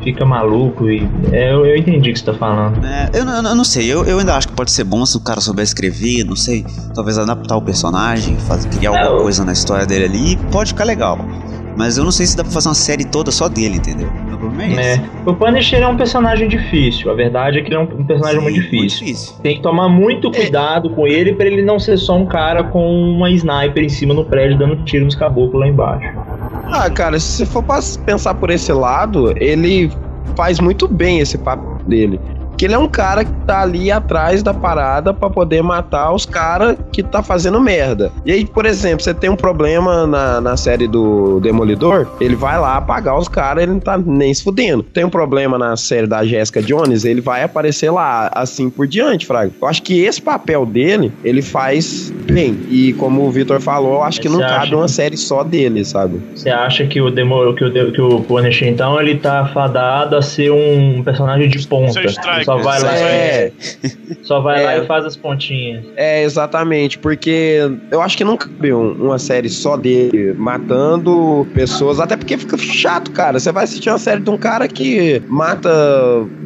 [0.02, 2.84] fica maluco e é, eu, eu entendi o que você tá falando.
[2.84, 5.16] É, eu, não- eu não sei, eu, eu ainda acho que pode ser bom se
[5.16, 9.22] o cara souber escrever, não sei, talvez adaptar o personagem, fazer, criar É, alguma eu-
[9.22, 11.18] coisa na história dele ali, pode ficar legal.
[11.74, 14.06] Mas eu não sei se dá pra fazer uma série toda só dele, entendeu?
[14.30, 15.00] O problema é esse.
[15.00, 15.04] É.
[15.24, 17.10] O Punisher é um personagem difícil.
[17.10, 18.78] A verdade é que ele é um, personagem Sim, muito difícil.
[18.78, 19.34] Muito difícil.
[19.42, 22.86] Tem que tomar muito cuidado com ele pra ele não ser só um cara com
[22.86, 26.06] uma sniper em cima no prédio dando tiro nos caboclos lá embaixo.
[26.64, 27.64] Ah, cara, se você for
[28.04, 29.92] pensar por esse lado, ele
[30.36, 32.20] faz muito bem esse papo dele.
[32.62, 36.24] Que ele é um cara que tá ali atrás da parada pra poder matar os
[36.24, 38.12] caras que tá fazendo merda.
[38.24, 42.60] E aí, por exemplo, você tem um problema na, na série do Demolidor, ele vai
[42.60, 44.84] lá apagar os caras, ele não tá nem se fudendo.
[44.84, 49.26] Tem um problema na série da Jessica Jones, ele vai aparecer lá, assim por diante,
[49.26, 49.50] Fraga.
[49.60, 52.56] Eu acho que esse papel dele, ele faz bem.
[52.70, 55.42] E como o Vitor falou, eu acho que Você não cabe que- uma série só
[55.42, 56.20] dele, sabe?
[56.32, 60.22] Você acha que o Demo, que o, que o Punisher, então, ele tá fadado a
[60.22, 61.90] ser um personagem de ponta?
[61.94, 63.52] Seu strike, Ele só vai lá, É,
[64.22, 64.78] só vai lá É.
[64.82, 65.84] e faz as pontinhas.
[65.96, 67.58] É, exatamente, porque
[67.90, 72.56] eu acho que não cabe um- uma série só dele matando pessoas, até porque fica
[72.58, 73.38] chato, cara.
[73.38, 75.70] Você vai assistir uma série de um cara que mata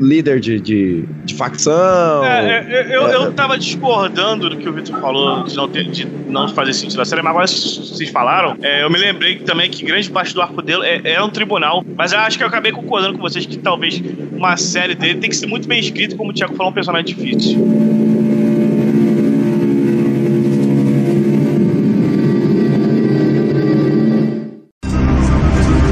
[0.01, 2.25] líder de, de, de facção.
[2.25, 3.14] É, é, eu, eu, É.
[3.16, 7.01] eu tava discordando do que o Victor falou, de não, ter, de não fazer sentido
[7.01, 10.40] a série, mas agora vocês falaram, é, eu me lembrei também que grande parte do
[10.42, 13.47] arco dele é, é um tribunal, mas eu acho que eu acabei concordando com vocês
[13.47, 16.70] que talvez uma série dele tem que ser muito bem escrita, como o Thiago falou,
[16.70, 17.59] um personagem difícil.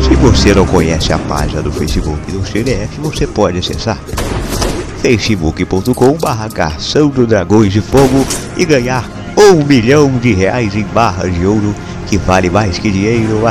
[0.03, 3.99] Se você não conhece a página do Facebook do CDF, você pode acessar
[5.01, 11.35] facebook.com barra Cação do Dragões de Fogo e ganhar um milhão de reais em barras
[11.35, 11.75] de ouro,
[12.07, 13.43] que vale mais que dinheiro.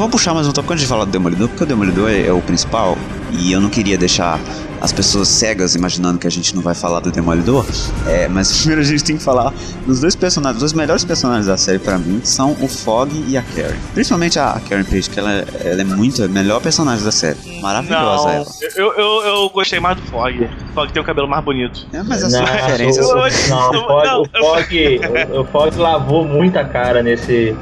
[0.00, 2.32] Vamos puxar mais um tópico antes de falar do Demolidor, porque o Demolidor é, é
[2.32, 2.96] o principal
[3.32, 4.40] e eu não queria deixar
[4.80, 7.66] as pessoas cegas imaginando que a gente não vai falar do Demolidor.
[8.06, 9.52] É, mas primeiro a gente tem que falar
[9.86, 13.36] dos dois personagens, os dois melhores personagens da série pra mim são o Fog e
[13.36, 13.76] a Karen.
[13.92, 15.32] Principalmente a Karen Page, que ela,
[15.62, 17.36] ela é muito a melhor personagem da série.
[17.60, 18.46] Maravilhosa Não, ela.
[18.76, 20.44] eu, eu, eu gostei mais do Fog.
[20.70, 21.86] O Fog tem um cabelo mais bonito.
[21.92, 23.06] É, mas as Não, referências.
[23.06, 25.00] o- Eu- não, o Fog, não, o, Fog,
[25.34, 27.54] o, o Fog lavou muita cara nesse.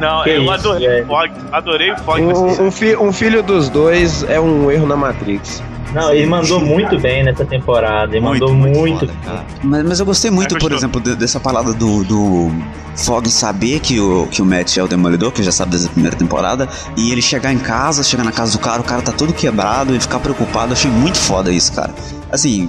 [0.00, 1.30] Não, Que eu isso, adorei o Fog.
[1.52, 2.20] Adorei o Fog.
[2.22, 5.62] Um, um fi- um filho dos dois é um erro na Matrix.
[5.94, 8.14] Não, ele mandou muito bem nessa temporada.
[8.14, 9.06] Ele Muito, mandou muito muito.
[9.08, 9.44] foda.
[9.64, 12.50] Mas, mas eu gostei muito, Ah, por exemplo, de- dessa palavra do, do
[12.94, 15.90] Fog saber que o, que o Matt é o Demolidor, que já sabe desde a
[15.92, 19.12] primeira temporada, e ele chegar em casa, chegar na casa do cara, o cara tá
[19.12, 20.68] todo quebrado e ficar preocupado.
[20.68, 21.90] Eu achei muito foda isso, cara.
[22.30, 22.68] Assim,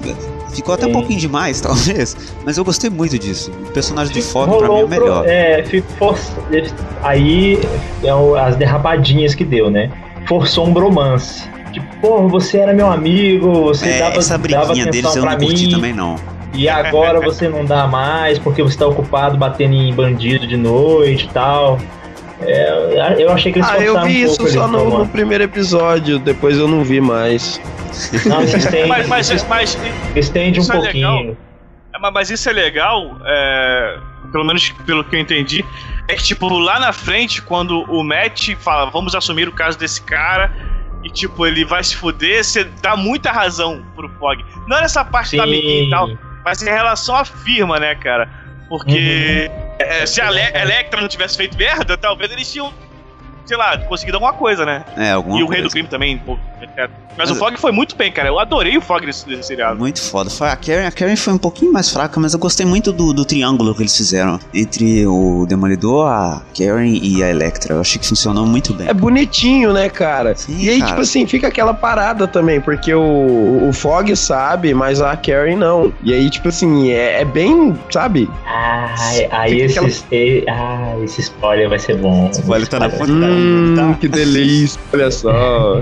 [0.49, 3.51] ficou até um pouquinho demais, talvez, mas eu gostei muito disso.
[3.69, 5.27] O personagem do Fog, pra mim, é o melhor.
[5.27, 6.15] É, ficou.
[7.03, 7.59] Aí
[8.03, 8.09] é
[8.39, 9.89] as derrapadinhas que deu, né?
[10.27, 11.47] Forçou um bromance.
[11.71, 15.25] Tipo, porra, você era meu amigo, você É, dava, essa dava briguinha atenção deles eu
[15.25, 16.15] não curti mim, também, não.
[16.53, 21.25] e agora você não dá mais porque você tá ocupado batendo em bandido de noite
[21.25, 21.77] e tal.
[22.41, 26.19] É, eu achei que eles Ah, eu vi um isso só no, no primeiro episódio,
[26.19, 27.59] depois eu não vi mais.
[28.25, 29.77] Não, têm, Mas, mas, mas,
[30.15, 31.17] estende um isso é pouquinho.
[31.17, 31.37] legal.
[31.93, 33.97] É, mas- isso é legal, é,
[34.31, 35.65] pelo menos pelo que eu entendi,
[36.07, 40.01] é que, tipo, lá na frente, quando o Matt fala, vamos assumir o caso desse
[40.01, 40.51] cara,
[41.03, 44.43] e, tipo, ele vai se fuder, você dá muita razão pro Fog.
[44.67, 46.09] Não é nessa parte da amiguinha e tal,
[46.45, 48.29] mas em relação à firma, né, cara?
[48.69, 49.49] Porque
[49.89, 52.71] é, se a Le Electra não tivesse feito merda, talvez eles tinham,
[53.45, 54.85] sei lá, conseguido alguma coisa, né?
[54.95, 55.61] É, alguma e o coisa.
[55.61, 56.21] Rei do Crime também,
[56.77, 58.29] Mas, Mas- o Fog foi muito bem, cara.
[58.29, 59.77] Eu adorei o Fog nesse, nesse seriado.
[59.77, 60.29] Muito foda.
[60.29, 63.13] Foi a Karen, a Karen foi um pouquinho mais fraca, mas eu gostei muito do,
[63.13, 67.73] do triângulo que eles fizeram entre o Demolidor, a Karen e a Electra.
[67.75, 68.87] Eu achei que funcionou muito bem.
[68.87, 70.35] É bonitinho, né, cara?
[70.35, 70.91] Sim, e aí, cara.
[70.91, 75.91] tipo assim, fica aquela parada também, porque o, o Fog sabe, mas a Karen não.
[76.03, 78.29] E aí, tipo assim, é, é bem, sabe?
[78.45, 78.93] Ah,
[79.31, 82.29] aí esse, e- ah, esse spoiler vai ser bom.
[82.47, 83.97] O Ele tá na ponta Hum, tá?
[83.99, 85.81] que delícia, olha só.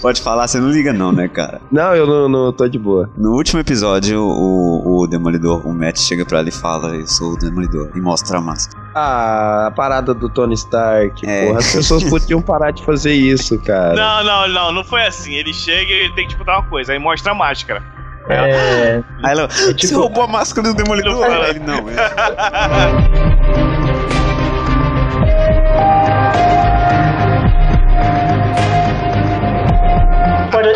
[0.00, 1.60] Pode falar, você não liga não, né, cara?
[1.70, 3.08] Não, eu não, não tô de boa.
[3.16, 7.32] No último episódio, o, o Demolidor, o Matt chega pra ela e fala, eu sou
[7.32, 8.82] o Demolidor, e mostra a máscara.
[8.94, 11.46] Ah, a parada do Tony Stark, É.
[11.46, 11.58] porra.
[11.58, 13.94] As pessoas podiam parar de fazer isso, cara.
[13.94, 15.34] Não, não, não, não foi assim.
[15.34, 17.82] Ele chega e ele tem que disputar uma coisa, aí mostra a máscara.
[18.30, 21.14] É, Aí ela, você tipo- roubou a máscara do Demolidor?
[21.14, 21.94] Não, Aí ele, não, é.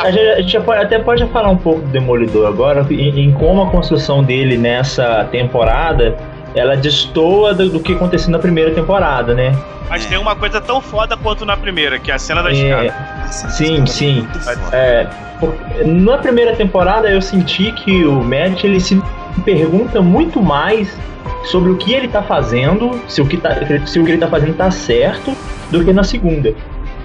[0.02, 3.32] a gente, a gente pode- até pode falar um pouco do Demolidor agora, em, em
[3.32, 6.16] como a construção dele nessa temporada
[6.54, 9.56] ela destoa do, do que aconteceu na primeira temporada, né?
[9.88, 12.86] Mas tem uma coisa tão foda quanto na primeira, que é a cena da escada.
[12.86, 14.28] É, sim, sim.
[14.72, 15.06] É,
[15.84, 19.00] na primeira temporada eu senti que o Matt ele se
[19.44, 20.94] pergunta muito mais
[21.44, 23.50] sobre o que ele tá fazendo, se o que, tá,
[23.86, 25.34] se o que ele tá fazendo tá certo,
[25.70, 26.54] do que na segunda.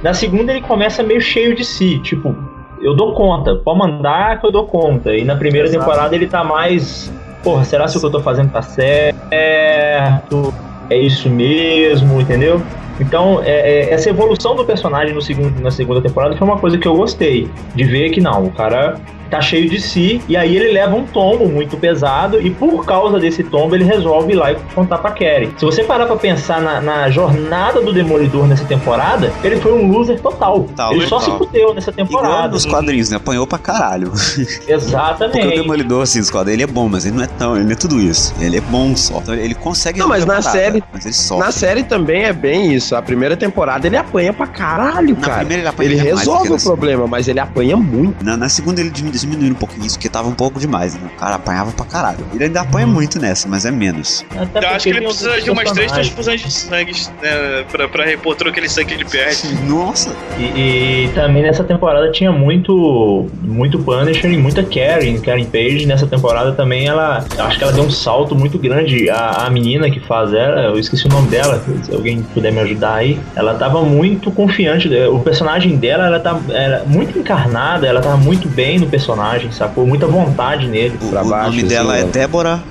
[0.04, 2.36] Na segunda ele começa meio cheio de si, tipo,
[2.82, 5.16] eu dou conta, pode mandar que eu dou conta.
[5.16, 7.12] E na primeira temporada ele tá mais,
[7.44, 10.54] porra, será se o que eu tô fazendo tá certo?
[10.90, 12.62] É isso mesmo, entendeu?
[13.00, 16.78] Então, é- é- essa evolução do personagem no segundo, na segunda temporada foi uma coisa
[16.78, 17.48] que eu gostei.
[17.76, 18.96] De ver que não, o cara
[19.28, 23.20] tá cheio de si, e aí ele leva um tombo muito pesado, e por causa
[23.20, 25.52] desse tombo ele resolve ir lá e contar pra Carrie.
[25.58, 29.92] Se você parar pra pensar na, na jornada do Demolidor nessa temporada, ele foi um
[29.92, 30.62] loser total.
[30.64, 31.46] Total, ele só se total.
[31.48, 32.48] fudeu nessa Igual temporada.
[32.54, 33.18] nos quadrinhos, né?
[33.18, 34.12] Apanhou pra caralho.
[34.38, 35.56] Porque o Exatamente.
[35.58, 37.76] Demolidor, assim, os quadrinhos, ele é bom, mas ele não é tão, ele não é
[37.76, 38.34] tudo isso.
[38.40, 39.18] Ele é bom só.
[39.20, 40.00] Então ele consegue.
[40.00, 41.46] Não, mas na a parada, série- Mas ele sofre.
[41.46, 42.96] Na série também é bem isso.
[42.96, 45.38] A primeira temporada ele apanha pra caralho, Na cara.
[45.40, 48.24] primeira ele apanha Ele resolve o problema, mas ele apanha muito.
[48.24, 48.90] Na, na segunda ele
[49.22, 51.02] diminu- diminuiu um pouquinho isso, porque tava um pouco demais, né?
[51.16, 52.26] O cara apanhava pra caralho.
[52.34, 54.26] Ele ainda apanha muito nessa, mas é menos.
[54.36, 58.06] Até Eu acho que ele precisa de umas três transfusões de sangue né, pra, pra
[58.06, 59.54] repor todo aquele sangue que ele perde.
[59.68, 60.16] Nossa!
[60.38, 65.86] E, e também nessa temporada tinha muito muito Punisher e muita Karen, Karen Page.
[65.86, 69.10] Nessa temporada também ela, acho que ela deu um salto muito grande.
[69.10, 72.60] A, a menina que faz ela, eu esqueci o nome dela, se alguém puder me
[72.62, 74.90] ajudar aí, ela tava muito confiante.
[75.12, 79.07] O personagem dela, ela tá era muito encarnada, ela tava muito bem no personagem,
[79.52, 79.86] sacou?
[79.86, 80.98] Muita vontade nele.
[81.02, 82.10] O, Pra o baixo, nome assim, Dela é né?
[82.12, 82.64] Débora.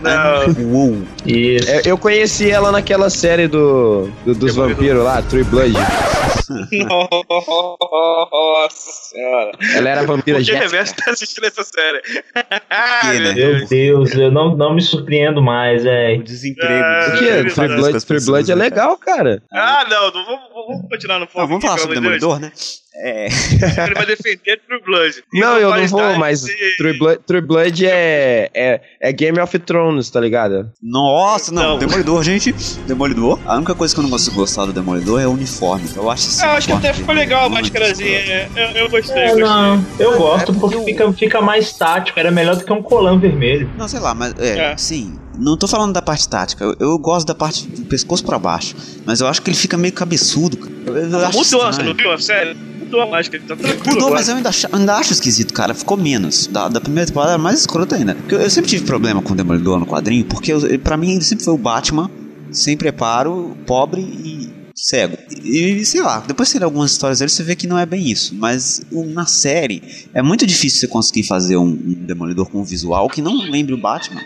[0.73, 0.99] Uou.
[1.25, 1.71] Isso.
[1.71, 5.75] É, Eu conheci ela naquela série do, do- dos vampiros lá, True Blood.
[7.71, 9.53] Nossa senhora.
[9.75, 10.65] Ela era vampira Por que Jéssica.
[10.65, 12.01] Reverso tá assistindo essa série?
[12.03, 13.35] Que, né?
[13.35, 16.15] Meu Deus, eu não, não me surpreendo mais, é.
[16.15, 16.73] O desemprego.
[16.85, 17.29] Ah, O o que?
[17.29, 19.43] É, True é, Blood, True Blood é legal, cara.
[19.53, 21.41] Ah, não, não vamos, vamos continuar no foco.
[21.41, 22.21] Não, vamos falar sobre o Deus.
[22.21, 22.53] Demolidor, né?
[22.99, 23.27] É.
[23.27, 25.23] Ele vai defender True Blood.
[25.35, 29.59] Não, eu não vou, mas e- True Blood, True Blood é, é, é Game of
[29.59, 30.71] Thrones, tá ligado?
[30.83, 31.79] Nossa, não, Não.
[31.79, 32.53] Demolidor, gente.
[32.87, 33.39] Demolidor.
[33.45, 35.87] A única coisa que eu não consigo gostar do Demolidor é o uniforme.
[35.95, 38.09] Eu acho Ah, eu acho que até ficou legal a máscarazinha.
[38.19, 39.45] é, Eu, eu gostei, É, gostei.
[39.45, 42.83] não, eu gosto É porque porque fica, fica mais tático, era melhor do que um
[42.83, 43.71] colã vermelho.
[43.79, 44.77] Não, sei lá, mas é, É.
[44.77, 45.19] sim.
[45.39, 46.65] Não tô falando da parte tática.
[46.65, 48.75] Eu, eu gosto da parte do pescoço pra baixo.
[49.05, 50.73] Mas eu acho que ele fica meio cabeçudo, cara.
[50.87, 52.55] Eu, Mudou, você não viu a série?
[52.55, 53.79] Mudou a máscara, tá tranquilo.
[53.87, 54.15] Mudou, agora.
[54.15, 55.75] mas eu ainda, acho, ainda acho esquisito, cara.
[55.75, 56.47] Ficou menos.
[56.47, 58.15] Da, da primeira temporada era mais escroto ainda.
[58.15, 61.13] Porque eu, eu sempre tive problema com o Demolidor no quadrinho, porque eu, pra mim
[61.13, 62.11] ele sempre foi o Batman,
[62.51, 64.46] sem preparo, pobre e
[64.77, 65.17] cego.
[65.43, 68.11] E, sei lá, depois você lê algumas histórias dele, você vê que não é bem
[68.11, 68.35] isso.
[68.35, 73.09] Mas na série, é muito difícil você conseguir fazer um, um Demolidor com um visual
[73.09, 74.21] que não lembre o Batman.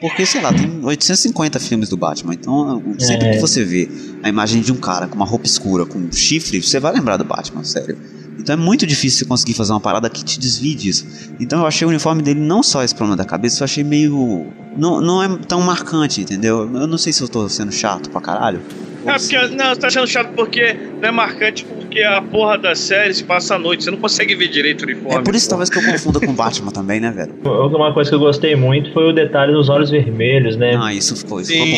[0.00, 2.34] Porque, sei lá, tem 850 filmes do Batman.
[2.34, 3.32] Então, sempre É.
[3.32, 3.88] que você vê
[4.22, 7.16] a imagem de um cara com uma roupa escura, com um chifre, você vai lembrar
[7.16, 7.96] do Batman, sério.
[8.38, 11.06] Então é muito difícil você conseguir fazer uma parada que te desvie disso.
[11.40, 14.46] Então eu achei o uniforme dele não só esse problema da cabeça, eu achei meio.
[14.76, 16.70] Não, não é tão marcante, entendeu?
[16.72, 18.60] Eu não sei se eu tô sendo chato pra caralho.
[19.06, 21.64] É, não, você tá achando chato porque não é marcante
[21.96, 23.84] porque a porra da série se passa à noite.
[23.84, 25.18] Você não consegue ver direito o uniforme.
[25.18, 25.50] É por isso pô.
[25.50, 27.34] talvez que eu confunda com Batman também, né, velho?
[27.74, 30.78] Uma coisa que eu gostei muito foi o detalhe dos olhos vermelhos, né?
[30.78, 31.72] Ah, isso ficou, isso ficou bom,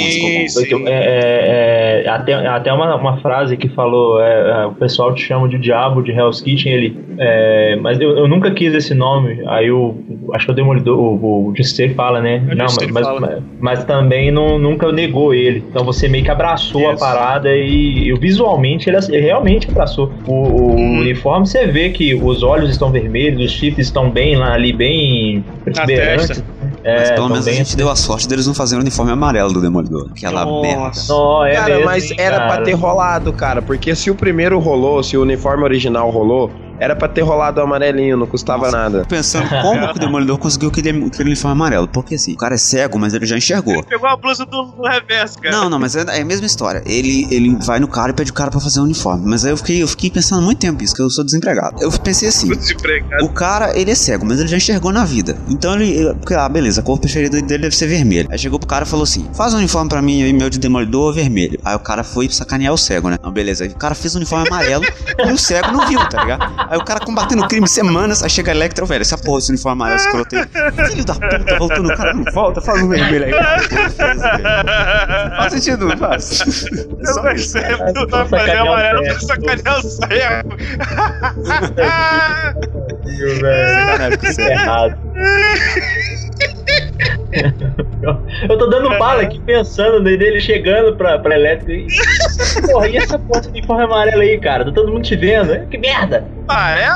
[0.44, 0.86] isso ficou bom.
[0.86, 4.72] Sim, eu- é, é, é, até até uma, uma frase que falou: é, é, o
[4.72, 6.72] pessoal te chama de diabo de Hell's Kitchen.
[6.72, 9.40] Ele, é, mas eu, eu nunca quis esse nome.
[9.46, 9.94] Aí o,
[10.34, 11.54] acho que o Demolidor, o, o
[11.94, 12.42] fala, né?
[12.50, 13.20] O Não, mas, mas, fala.
[13.20, 15.64] mas- mas também não, nunca negou ele.
[15.68, 17.00] Então você meio que abraçou a Isso.
[17.04, 20.07] parada e, e visualmente ele, ele realmente abraçou.
[20.26, 24.52] O, o uniforme você vê que os olhos estão vermelhos, os chifres estão bem lá
[24.54, 26.28] ali, bem exuberantes.
[26.28, 26.44] testa.
[26.84, 29.52] É, Mas pelo menos a gente deu a sorte deles não fazerem o uniforme amarelo
[29.52, 30.08] do Demolidor.
[30.10, 30.62] Aquela Nossa.
[30.62, 30.90] merda.
[31.08, 32.52] Não, é cara, mesmo, mas hein, era cara.
[32.54, 33.60] pra ter rolado, cara.
[33.60, 37.64] Porque se o primeiro rolou, se o uniforme original rolou, era pra ter rolado o
[37.64, 39.04] amarelinho, não custava nada.
[39.08, 41.88] Pensando como que o Demolidor conseguiu aquele, aquele uniforme amarelo.
[41.88, 43.82] Porque assim, o cara é cego, mas ele já enxergou.
[43.84, 45.54] Pegou a blusa do, do reverso, cara.
[45.56, 46.82] Não, não, mas é, é a mesma história.
[46.86, 49.24] Ele, ele vai no cara e pede o cara pra fazer o uniforme.
[49.26, 51.82] Mas aí eu fiquei, eu fiquei pensando muito tempo isso, que eu sou desempregado.
[51.82, 52.48] Eu pensei assim.
[52.48, 53.24] Desempregado.
[53.24, 55.36] O cara, ele é cego, mas ele já enxergou na vida.
[55.48, 55.90] Então ele.
[55.90, 58.28] ele- ah, beleza, a cor preferida dele deve ser vermelho.
[58.30, 60.58] Aí chegou pro cara e falou assim: faz um uniforme pra mim aí, meu de
[60.58, 61.58] demolidor vermelho.
[61.64, 63.16] Aí o cara foi sacanear o cego, né?
[63.22, 63.64] Não, beleza.
[63.64, 64.84] Aí o cara fez um uniforme amarelo
[65.26, 66.67] e o cego não viu, tá ligado?
[66.70, 69.72] Aí o cara combatendo crime semanas, aí chega a Electra, velho, essa porra, esse uniforme
[69.82, 70.44] amarelo escroto aí.
[70.90, 73.32] Filho da puta, voltando, o cara não volta, faz um vermelho aí.
[75.36, 76.40] Faz sentido, não faz?
[76.40, 77.52] Eu Só isso.
[77.52, 80.56] percebo que tava fazendo sacanear o amarelo pra sacanear o cego.
[82.88, 84.42] Sacanagem com você.
[84.42, 84.98] errado.
[88.48, 91.86] Eu tô dando bala aqui pensando nele chegando pra, pra elétrica e.
[92.66, 94.64] Porra, e essa porra de uniforme amarelo aí, cara?
[94.64, 95.66] Tá todo mundo te vendo?
[95.68, 96.24] Que merda!
[96.48, 96.88] Ah, é?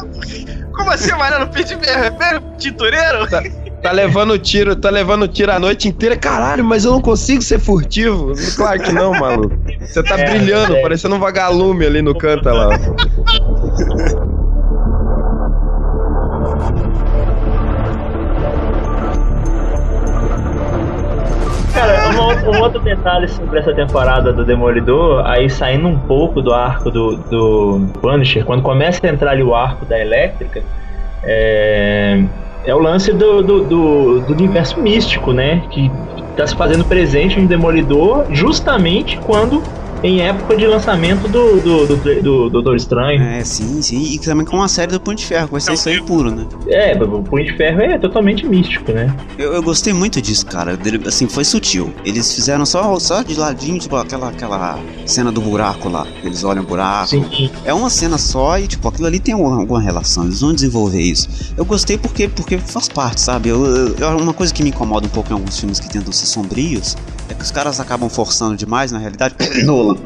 [0.72, 1.46] Como assim amarelo?
[1.48, 2.42] Pede vermelho?
[2.58, 3.26] Tintureiro?
[3.82, 6.16] Tá levando tiro, tá levando tiro a noite inteira.
[6.16, 8.32] Caralho, mas eu não consigo ser furtivo.
[8.56, 9.56] Claro que não, maluco.
[9.80, 10.82] Você tá É, brilhando, é.
[10.82, 12.68] parecendo um vagalume ali no canto lá.
[22.46, 27.16] Um outro detalhe sobre essa temporada do Demolidor, aí saindo um pouco do arco do,
[27.16, 30.62] do Punisher, quando começa a entrar ali o arco da Elétrica,
[31.24, 32.22] é,
[32.64, 35.62] é o lance do, do, do- do universo místico, né?
[35.70, 35.90] Que
[36.36, 39.62] tá se fazendo presente no Demolidor justamente quando
[40.02, 43.22] em época de lançamento do, do, do, do, do Doutor Estranho.
[43.22, 44.02] É, sim, sim.
[44.14, 46.46] E também com a série do Punho de Ferro, ser isso aí puro, né?
[46.68, 49.14] É, o Punho de Ferro é totalmente místico, né?
[49.38, 50.78] Eu, eu gostei muito disso, cara.
[51.06, 51.92] Assim, foi sutil.
[52.04, 56.06] Eles fizeram só, só de ladinho, tipo, aquela, aquela cena do buraco lá.
[56.24, 57.08] Eles olham o buraco.
[57.08, 57.50] Sim.
[57.64, 60.24] É uma cena só e, tipo, aquilo ali tem alguma, alguma relação.
[60.24, 61.28] Eles vão desenvolver isso.
[61.56, 63.48] Eu gostei porque, porque faz parte, sabe?
[63.50, 63.64] Eu,
[63.96, 66.96] eu- uma coisa que me incomoda um pouco em alguns filmes que tentam ser sombrios
[67.32, 69.34] é que os caras acabam forçando demais, na realidade.
[69.64, 69.96] Nolan.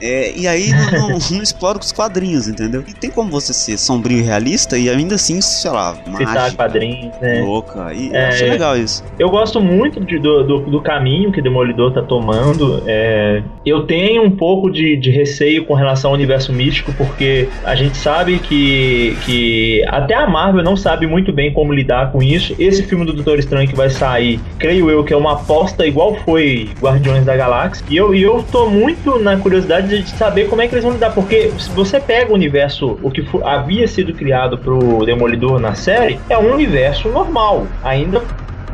[0.00, 2.84] É, e aí não, não, não explora os quadrinhos, entendeu?
[2.86, 6.56] E tem como você ser sombrio e realista e ainda assim, sei lá, Citar mágico,
[6.56, 7.40] quadrinhos, né?
[7.42, 7.92] louca.
[7.94, 8.24] E É.
[8.24, 9.02] eu achei legal isso.
[9.18, 12.82] Eu gosto muito de- do, do, do caminho que Demolidor tá tomando.
[12.86, 17.74] É, eu tenho um pouco de, de receio com relação ao universo místico, porque a
[17.74, 22.54] gente sabe que, que até a Marvel não sabe muito bem como lidar com isso.
[22.58, 26.14] Esse filme do Doutor Estranho que vai sair, creio eu que é uma aposta igual
[26.24, 26.45] foi
[26.80, 27.84] Guardiões da Galáxia.
[27.88, 30.92] E eu, e eu tô muito na curiosidade de saber como é que eles vão
[30.94, 35.58] lidar, porque se você pega o universo, o que fo- havia sido criado pro Demolidor
[35.60, 37.66] na série, é um universo normal.
[37.82, 38.22] Ainda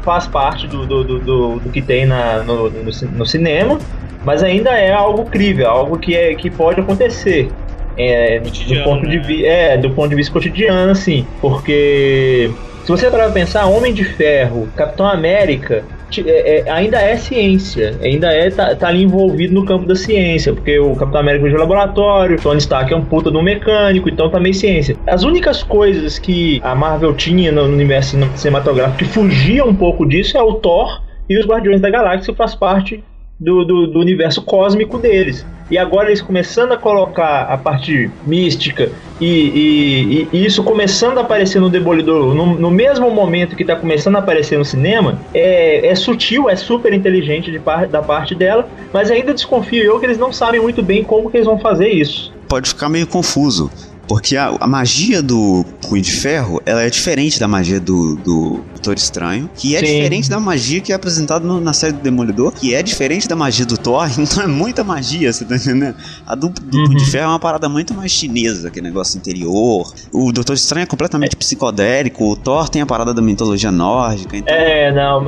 [0.03, 3.79] faz parte do, do, do, do- do que tem na, no, no, no cinema,
[4.25, 7.49] mas ainda é algo crível, algo que, é, que pode acontecer.
[7.97, 9.23] É, do, ponto de né?
[9.27, 12.51] vi- é, do ponto de vista cotidiano, assim, porque
[12.85, 15.85] se você parar pra pensar, Homem de Ferro, Capitão América,
[16.21, 20.53] é- é- ainda é ciência, ainda é tá, tá ali envolvido no campo da ciência,
[20.53, 24.09] porque o Capitão América veio de laboratório, Tony Stark é um puta de um mecânico,
[24.09, 24.97] então também ciência.
[25.07, 30.37] As únicas coisas que a Marvel tinha no universo cinematográfico que fugia um pouco disso
[30.37, 33.03] é o Thor e os Guardiões da Galáxia, faz parte
[33.39, 35.45] do, do, do universo cósmico deles.
[35.71, 38.91] E agora eles começando a colocar a parte mística
[39.21, 43.75] e, e- e isso começando a aparecer no Demolidor no, no mesmo momento que está
[43.77, 48.35] começando a aparecer no cinema, é, é sutil, é super inteligente de par, da parte
[48.35, 51.59] dela, mas ainda desconfio eu que eles não sabem muito bem como que eles vão
[51.59, 52.33] fazer isso.
[52.49, 53.71] Pode ficar meio confuso.
[54.13, 58.61] Porque a, a magia do Punho de Ferro, ela é diferente da magia do, do
[58.75, 59.87] Doutor Estranho, que é Sim.
[59.87, 63.35] diferente da magia que é apresentada no- na série do Demolidor, que é diferente da
[63.35, 65.95] magia do Thor, então é muita magia, você tá entendendo?
[66.27, 66.85] A do, do Uhum.
[66.89, 69.91] Punho de Ferro é uma parada muito mais chinesa, aquele negócio interior.
[70.13, 74.55] O Doutor Estranho é completamente psicodélico, o Thor tem a parada da mitologia nórdica, então...
[74.55, 75.25] É, não,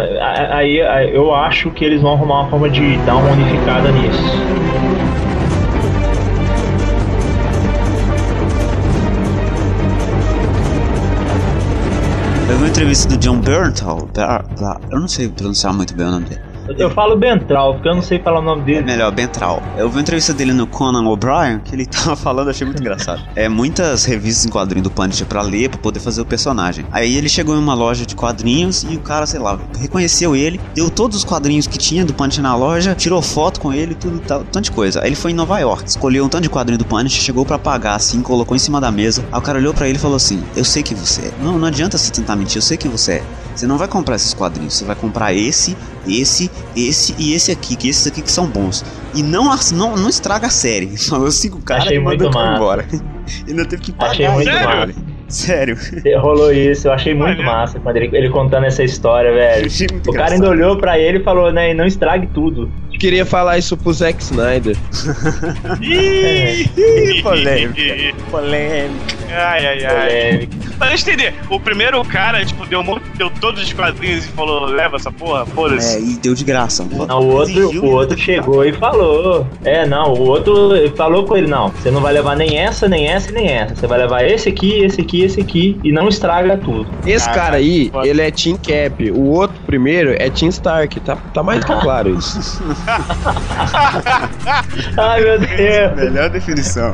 [0.50, 0.76] aí
[1.14, 4.63] eu acho que eles vão arrumar uma forma de dar uma unificada nisso.
[12.84, 16.42] Entrevista do John Bernthal, Ber- Ber- eu não sei pronunciar muito bem o nome dele.
[16.78, 18.82] Eu, falo Bentral, porque eu não sei falar o nome É dele.
[18.84, 19.62] melhor, Bentral.
[19.76, 23.22] Eu vi uma entrevista dele no Conan O'Brien, que ele tava falando, achei muito engraçado.
[23.36, 26.86] É muitas revistas em quadrinho do Punisher pra ler, pra poder fazer o personagem.
[26.90, 30.60] Aí ele chegou em uma loja de quadrinhos e o cara, sei lá, reconheceu ele,
[30.74, 34.18] deu todos os quadrinhos que tinha do Punisher na loja, tirou foto com ele, tudo,
[34.20, 35.00] tal, tanto de coisa.
[35.02, 37.58] Aí ele foi em Nova York, escolheu um tanto de quadrinho do Punisher, chegou pra
[37.58, 39.22] pagar assim, colocou em cima da mesa.
[39.30, 41.32] Aí o cara olhou pra ele e falou assim: Eu sei quem você é.
[41.42, 43.22] Não, não adianta você tentar mentir, eu sei quem você é.
[43.54, 47.76] Você não vai comprar esses quadrinhos, você vai comprar esse, esse, esse e esse aqui,
[47.76, 48.84] que esses aqui que são bons.
[49.14, 50.96] E não, não, não estraga a série.
[51.08, 52.86] Falou assim com o cara Achei e mandou embora.
[53.48, 54.10] Ainda teve que pagar.
[54.10, 54.94] Achei muito velho.
[55.28, 55.76] Sério.
[56.20, 57.46] Rolou isso, eu achei muito Olha.
[57.46, 59.66] massa ele, contando essa história, velho.
[59.66, 62.70] Achei muito O cara ainda olhou pra ele e falou, né, não estrague tudo.
[62.98, 64.76] Queria falar isso pro Zack Snyder.
[65.80, 68.16] Ih, Polêmica.
[68.30, 69.14] Polêmica.
[69.30, 70.08] Ai, ai, ai.
[70.08, 70.64] Polêmica.
[70.78, 74.28] Pra eu entender, o primeiro cara, tipo, deu, um monte- deu todos os quadrinhos e
[74.28, 75.96] falou, leva essa porra, foda-se.
[75.96, 76.84] É, e deu de graça.
[76.84, 79.46] Não, o outro, o outro chegou e falou.
[79.64, 83.06] É, não, o outro falou com ele, não, você não vai levar nem essa, nem
[83.06, 83.76] essa e nem essa.
[83.76, 86.86] Você vai levar esse aqui, esse aqui, esse aqui e não estraga tudo.
[87.06, 88.08] Esse Ah, cara aí, foda.
[88.08, 89.10] ele é Team Cap.
[89.12, 90.98] O outro primeiro é Team Stark.
[91.00, 92.62] Tá, tá mais que claro isso.
[94.96, 95.96] Ai, meu Deus.
[95.96, 96.92] Melhor definição.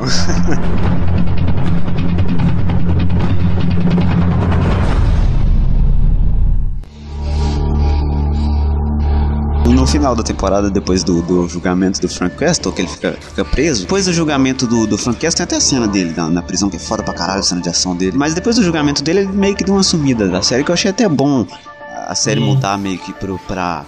[9.65, 13.43] No final da temporada, depois do, do julgamento do Frank Castle, que ele fica, fica
[13.43, 13.81] preso.
[13.81, 16.69] Depois do julgamento do, do Frank Castle, tem até a cena dele na, na prisão,
[16.69, 18.15] que é foda pra caralho a cena de ação dele.
[18.15, 20.73] Mas depois do julgamento dele, ele meio que deu uma sumida da série, que eu
[20.73, 21.47] achei até bom
[22.07, 23.85] a série mudar meio que pro, pra,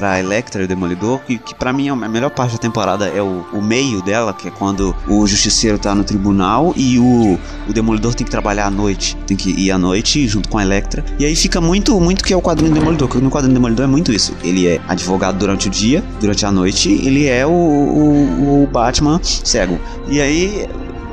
[0.00, 3.06] pra Electra e o Demolidor, que, que pra mim é a melhor parte da temporada
[3.06, 7.38] é o, o meio dela, que é quando o justiceiro tá no tribunal e o,
[7.68, 10.62] o Demolidor tem que trabalhar à noite, tem que ir à noite junto com a
[10.62, 11.04] Electra.
[11.18, 13.58] E aí fica muito, muito que é o quadrinho do Demolidor, que no quadrinho do
[13.58, 14.34] Demolidor é muito isso.
[14.42, 19.20] Ele é advogado durante o dia, durante a noite, ele é o, o, o Batman
[19.22, 19.78] cego.
[20.08, 20.66] E aí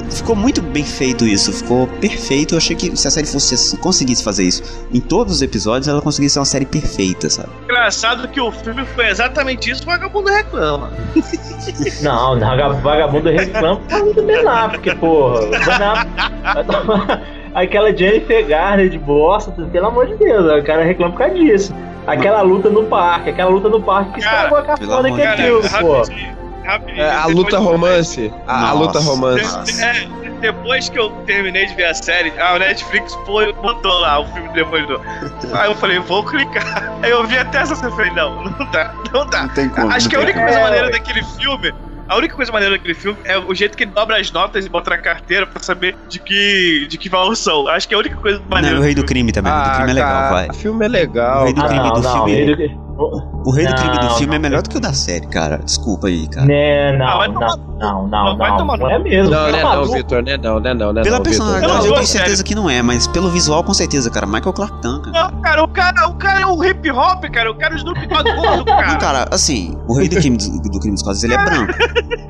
[0.10, 2.54] ficou muito bem feito isso, ficou perfeito.
[2.56, 5.88] Eu achei que se a série fosse assim, conseguisse fazer isso em todos os episódios,
[5.88, 7.50] ela conseguisse ser uma série perfeita, sabe?
[7.64, 10.92] Engraçado que o filme foi exatamente isso, o vagabundo reclama.
[12.02, 15.40] Não, vaga- vagabundo reclama por causa do Ben Affleck, porra.
[15.42, 17.22] O tomar-
[17.54, 21.74] Aquela Jennifer Garner de bosta, pelo amor de Deus, o cara reclama por causa disso.
[22.06, 25.26] Aquela luta no parque, aquela luta no parque que Cara, estragou a cafona que é
[25.26, 25.98] Cara, filme, pô.
[25.98, 26.38] rapidinho,
[26.68, 27.02] rapidinho.
[27.04, 28.34] É, a depois luta romance.
[28.46, 29.82] A, a luta romance.
[29.82, 30.08] É,
[30.40, 34.48] depois que eu terminei de ver a série, a Netflix pô- botou lá o filme
[34.50, 35.02] do Demolidor.
[35.54, 36.94] Aí eu falei, vou clicar.
[37.02, 39.42] Aí eu vi até essa cena e falei, não, não dá, não dá.
[39.44, 39.92] Não tem como.
[39.92, 40.64] Acho não que a única coisa É.
[40.64, 41.74] maneira daquele filme.
[42.10, 44.70] A única coisa maneira daquele filme é o jeito que ele dobra as notas e
[44.70, 47.68] bota na carteira pra saber de que, de que valor são.
[47.68, 48.76] Acho que é a única coisa maneira.
[48.78, 49.52] Não, o Rei do Crime também.
[49.52, 50.48] o Rei do Crime é legal, cara, vai.
[50.50, 51.42] O filme é legal.
[51.42, 52.32] O Rei do Ah, crime não, do não, filme.
[52.32, 54.42] ele- O Rei do Crime do Não, filme é não.
[54.42, 55.60] melhor do que o da série, cara.
[55.64, 56.46] Desculpa aí, cara.
[56.48, 59.30] Né, Ah, não, não, tomar- não, não, Não, não, tomar não é mesmo.
[59.32, 59.94] Não, tá né, não, maluco?
[59.94, 62.22] Vitor, né, não, né, não, né, Pela não, personalidade Não, eu não, tenho sério.
[62.26, 64.26] certeza que não é, mas pelo visual com certeza, cara.
[64.26, 65.12] Michael Clark Duncan.
[65.12, 67.52] Não, cara, o cara, o cara é o hip hop, cara.
[67.52, 68.88] O cara é o Snoop Dogg gordo, cara.
[68.88, 71.74] Não, cara, assim, o rei do crime, do, do crime dos quadrinhos, ele é branco.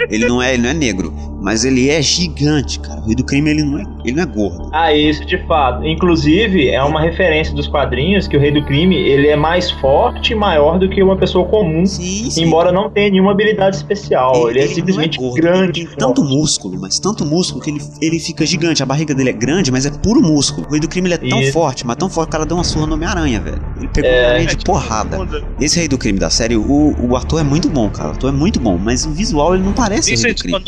[0.10, 3.00] Ele não é, ele não é negro, mas ele é gigante, cara.
[3.02, 4.70] O rei do crime, ele não é, ele não é gordo.
[4.74, 5.86] Ah, isso de fato.
[5.86, 10.34] Inclusive, é uma referência dos quadrinhos que o Rei do Crime ele é mais forte
[10.34, 12.44] e maior do que uma pessoa comum, Sim, sim.
[12.44, 14.50] embora não tenha nenhuma habilidade especial.
[14.50, 15.82] Ele, é não simplesmente gordo, grande.
[15.82, 18.82] Ele tem tanto músculo, mas tanto músculo que ele, ele fica gigante.
[18.84, 20.68] A barriga dele é grande, mas é puro músculo.
[20.68, 21.54] O rei do crime ele é tão Isso.
[21.54, 23.62] forte, mas tão forte que o cara deu uma surra no Homem-Aranha, velho.
[23.78, 25.18] Ele pegou o É, Homem-Aranha É, de tipo, porrada.
[25.60, 28.10] Esse rei do crime da série, o, o ator é muito bom, cara.
[28.10, 30.64] O ator é muito bom, mas o visual ele não parece o rei do crime.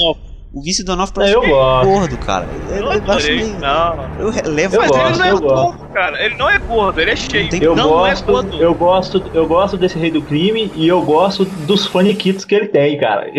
[0.51, 1.85] O Vice Donoff É, parece eu gosto.
[1.87, 2.47] gordo, cara.
[2.51, 3.35] Eu, Eu adorei.
[3.35, 4.09] meio- Não.
[4.17, 5.55] eu relevo Eu Mas gosto, ele não é eu gosto.
[5.77, 6.25] gordo, cara.
[6.25, 7.49] Ele não é gordo, ele é cheio.
[7.49, 8.55] Tem- Eu não é gosto, gordo.
[8.59, 12.67] eu gosto, eu gosto desse Rei do Crime e eu gosto dos faniquitos que ele
[12.67, 13.31] tem, cara.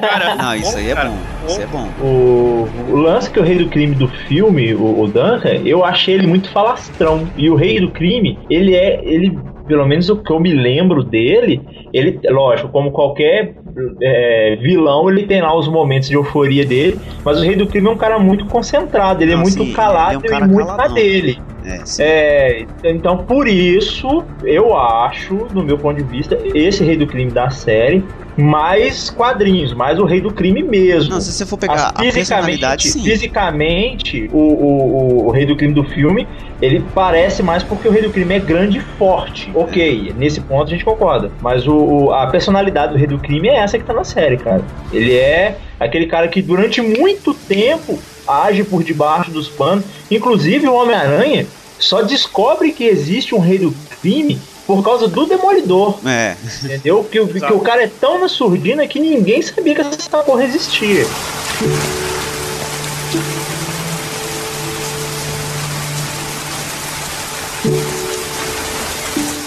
[0.00, 1.10] Cara, Não, isso aí é cara.
[1.10, 1.18] bom.
[1.46, 1.86] Isso é bom.
[2.00, 6.14] O, o lance que o Rei do Crime do filme, o, o Duncan, eu achei
[6.14, 7.30] ele muito falastrão.
[7.36, 9.00] E o Rei do Crime, ele é.
[9.04, 11.62] ele Pelo menos o que eu me lembro dele,
[11.92, 13.54] ele, lógico, como qualquer
[14.00, 16.98] é, vilão, ele tem lá os momentos de euforia dele.
[17.24, 20.20] Mas o Rei do Crime é um cara muito concentrado, ele é muito sim, calado
[20.24, 21.38] ele é um e muito na dele.
[21.64, 21.82] É.
[21.98, 27.30] É, então por isso, eu acho, no meu ponto de vista, esse Rei do Crime
[27.30, 28.04] da série,
[28.36, 31.10] mais quadrinhos, mais o Rei do Crime mesmo.
[31.10, 33.02] Não, se você for pegar Ah, a sim.
[33.02, 36.26] fisicamente o, o, o, Rei do Crime do filme,
[36.60, 39.50] ele parece mais porque o Rei do Crime é grande e forte.
[39.54, 41.30] Ok, nesse ponto a gente concorda.
[41.40, 44.36] Mas o, o- a personalidade do Rei do Crime é essa que tá na série,
[44.36, 44.62] cara.
[44.92, 49.84] Ele é aquele cara que durante muito tempo age por debaixo dos panos.
[50.10, 51.46] Inclusive o Homem-Aranha
[51.78, 55.98] só descobre que existe um Rei do Crime por causa do Demolidor.
[56.06, 57.04] É, Entendeu?
[57.04, 60.44] Que, o- que o cara é tão na surdina que ninguém sabia que essa porra
[60.44, 61.06] existia.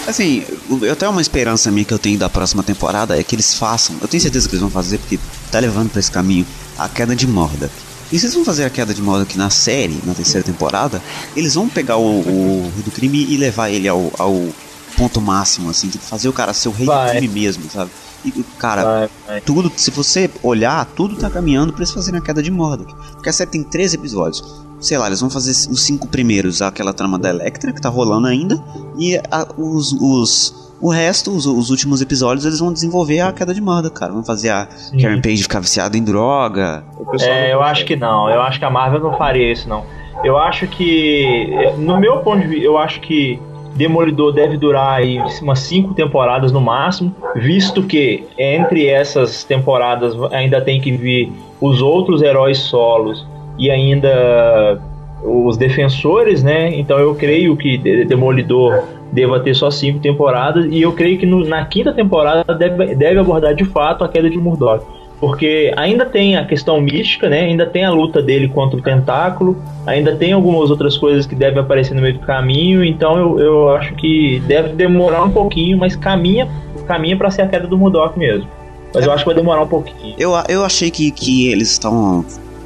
[0.06, 0.42] assim,
[0.82, 3.96] eu tenho uma esperança minha que eu tenho da próxima temporada é que eles façam,
[4.00, 5.18] eu tenho certeza que eles vão fazer porque
[5.50, 6.46] tá levando pra esse caminho
[6.78, 7.70] a queda de Morda.
[8.10, 11.02] E se eles vão fazer a queda de Morda aqui na série, na terceira temporada,
[11.36, 14.48] eles vão pegar o, o do crime e levar ele ao, ao
[14.96, 17.06] ponto máximo, assim, tipo, fazer o cara ser o rei Vai.
[17.06, 17.90] do crime mesmo, sabe?
[18.24, 19.40] E, cara, Vai, vai.
[19.40, 22.86] tudo, se você olhar, tudo tá caminhando pra eles fazerem a queda de Mordor.
[23.12, 24.42] Porque a série tem 13 episódios.
[24.80, 28.26] Sei lá, eles vão fazer os cinco primeiros, aquela trama da Electra que tá rolando
[28.26, 28.62] ainda,
[28.96, 33.52] e a- os, os o resto, os, os últimos episódios, eles vão desenvolver a queda
[33.52, 34.12] de Mordor, cara.
[34.12, 34.68] Vão fazer a
[35.00, 36.84] Karen Page ficar viciada em droga.
[37.20, 38.28] É, eu acho que não.
[38.30, 39.84] Eu acho que a Marvel não faria isso, não.
[40.24, 43.40] Eu acho que, no meu ponto de vista, eu acho que
[43.76, 50.60] Demolidor deve durar aí umas cinco temporadas no máximo, visto que entre essas temporadas ainda
[50.60, 53.26] tem que vir os outros heróis solos
[53.58, 54.80] e ainda
[55.22, 56.74] os defensores, né?
[56.74, 61.44] Então eu creio que Demolidor deva ter só cinco temporadas e eu creio que no,
[61.44, 64.84] na quinta temporada deve, deve abordar de fato a queda de Murdoch.
[65.20, 67.40] Porque ainda tem a questão mística, né?
[67.40, 71.58] Ainda tem a luta dele contra o tentáculo, ainda tem algumas outras coisas que devem
[71.58, 75.96] aparecer no meio do caminho, então eu, eu acho que deve demorar um pouquinho, mas
[75.96, 76.48] caminha
[76.88, 78.48] caminha para ser a queda do Murdoch mesmo.
[78.94, 80.14] Mas eu acho que vai demorar um pouquinho.
[80.18, 82.24] Eu, eu achei que, que eles estão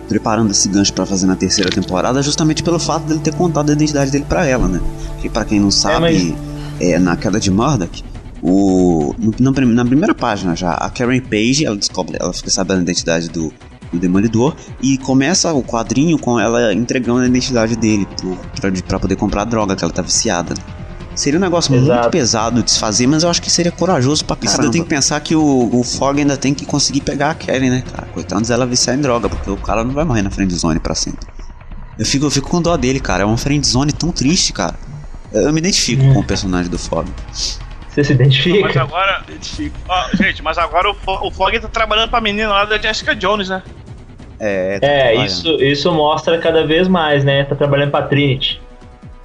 [0.09, 3.73] preparando esse gancho para fazer na terceira temporada justamente pelo fato dele ter contado a
[3.73, 4.81] identidade dele para ela, né?
[5.21, 6.35] Que para quem não sabe, é, mas...
[6.81, 8.05] é, na queda de Murdoch,
[8.43, 12.83] o, no, na, primeira página já, a Karen Page, ela descobre, ela fica sabendo a
[12.83, 13.53] identidade do,
[13.93, 18.07] do Demolidor e começa o quadrinho com ela entregando a identidade dele
[18.89, 20.55] para poder comprar a droga que ela tá viciada.
[21.15, 22.01] Seria um negócio Exato.
[22.01, 24.63] muito pesado de se fazer, mas eu acho que seria corajoso pra caramba.
[24.63, 27.71] Você tem que pensar que o, o Fog ainda tem que conseguir pegar a Karen,
[27.71, 28.09] né, cara?
[28.09, 31.29] Coitado ela viciar em droga, porque o cara não vai morrer na friendzone pra sempre.
[31.99, 33.23] Eu fico, eu fico com dó dele, cara.
[33.23, 34.75] É uma friendzone tão triste, cara.
[35.31, 36.15] Eu me identifico hum.
[36.15, 37.07] com o personagem do Fog.
[37.93, 38.61] Você se identifica?
[38.61, 39.23] Mas agora.
[39.89, 43.15] Ó, gente, mas agora o, Fog, o Fog tá trabalhando pra menina lá da Jessica
[43.15, 43.63] Jones, né?
[44.41, 47.45] É, tá é isso, isso mostra cada vez mais, né?
[47.45, 48.61] Tá trabalhando pra Trinity.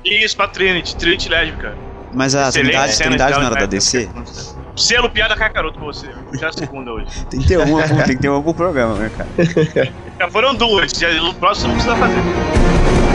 [0.03, 1.75] Isso, pra Trinity, Trinity lésbica.
[2.13, 4.09] Mas a Trindade, Trindade não era da DC?
[4.75, 6.07] Selo piada cacaroto pra você.
[6.39, 7.07] Já a segunda hoje.
[7.31, 9.91] tem que ter uma, tem que ter uma pro programa, né, cara?
[10.19, 13.06] Já foram duas, já, o próximo não precisa fazer.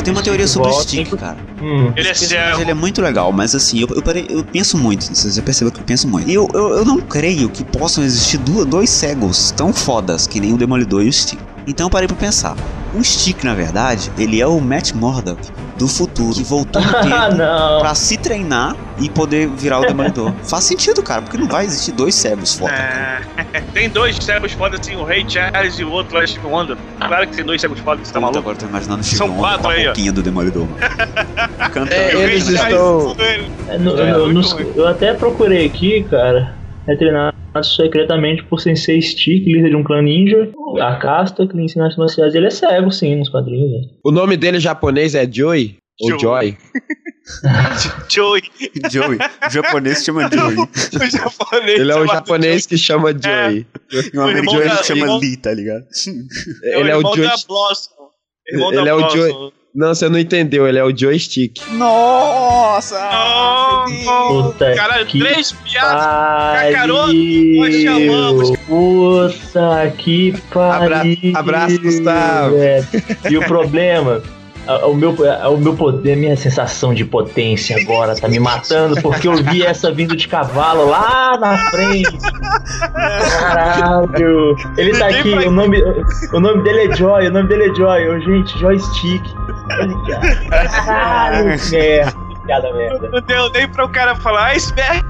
[0.00, 1.36] Eu tenho uma teoria sobre o Stick, cara.
[1.60, 1.92] Hum.
[1.94, 2.60] Ele é cego.
[2.60, 5.04] Ele é muito legal, mas assim, eu, eu, parei, eu penso muito.
[5.14, 6.28] Você percebeu que eu penso muito.
[6.28, 10.40] E eu, eu, eu, não creio que possam existir duas, dois cegos tão fodas que
[10.40, 11.38] nem o Demolidor e o Stick.
[11.66, 12.56] Então eu parei pra pensar.
[12.94, 15.40] O Stick, na verdade, ele é o Matt Murdock
[15.80, 17.36] do futuro, que voltou no tempo
[17.80, 20.32] pra se treinar e poder virar o Demolidor.
[20.44, 22.72] Faz sentido, cara, porque não vai existir dois cegos foda.
[22.72, 23.20] É...
[23.72, 26.76] tem dois cegos foda, assim, o Rei Charles e o outro é o Steve Wonder.
[26.98, 28.40] Claro que tem dois cegos foda, você tá maluco?
[28.40, 30.66] Agora tô imaginando o Steve São Wonder quatro com a aí, boquinha do Demolidor.
[31.72, 31.92] Cantando.
[31.94, 33.16] É, eles estão...
[33.18, 39.00] É, no, é, no, no, eu até procurei aqui, cara, é treinado secretamente por Sensei
[39.02, 40.50] Stick, líder de um clã ninja.
[40.80, 42.34] A casta que lhe ensina artes marciais.
[42.34, 43.70] Ele é cego, sim, nos quadrinhos.
[43.70, 43.88] Né?
[44.04, 45.76] O nome dele japonês é Joey?
[46.00, 46.56] Ou Joy?
[48.08, 48.42] Joey.
[48.90, 49.18] Joey.
[49.46, 50.56] O japonês chama Joey.
[50.56, 53.66] o japonês Ele é o japonês que chama Joey.
[53.92, 54.00] É.
[54.14, 55.84] E um americano que chama Lee, tá ligado?
[56.62, 57.30] Ele é o Joey.
[58.46, 59.52] Ele é o Joey.
[59.72, 61.60] Não, você não entendeu, ele é o joystick.
[61.72, 62.98] Nossa!
[64.28, 68.50] Puta Caralho, três piadas cacaroto, nós chamamos.
[68.66, 70.96] Puta que pariu.
[71.34, 72.56] Abra abraço, Gustavo.
[73.30, 74.22] E o problema
[74.66, 79.26] o meu, o meu poder, a minha sensação de potência agora tá me matando porque
[79.26, 82.18] eu vi essa vindo de cavalo lá na frente.
[83.40, 84.56] Caralho.
[84.76, 85.82] Ele tá aqui, o nome,
[86.32, 88.06] o nome dele é Joy, o nome dele é Joy.
[88.06, 89.22] Eu, gente, Joystick.
[90.84, 92.12] Caralho, merda.
[92.46, 93.08] Piada merda.
[93.10, 95.04] Não deu nem pra o cara falar, iceberg,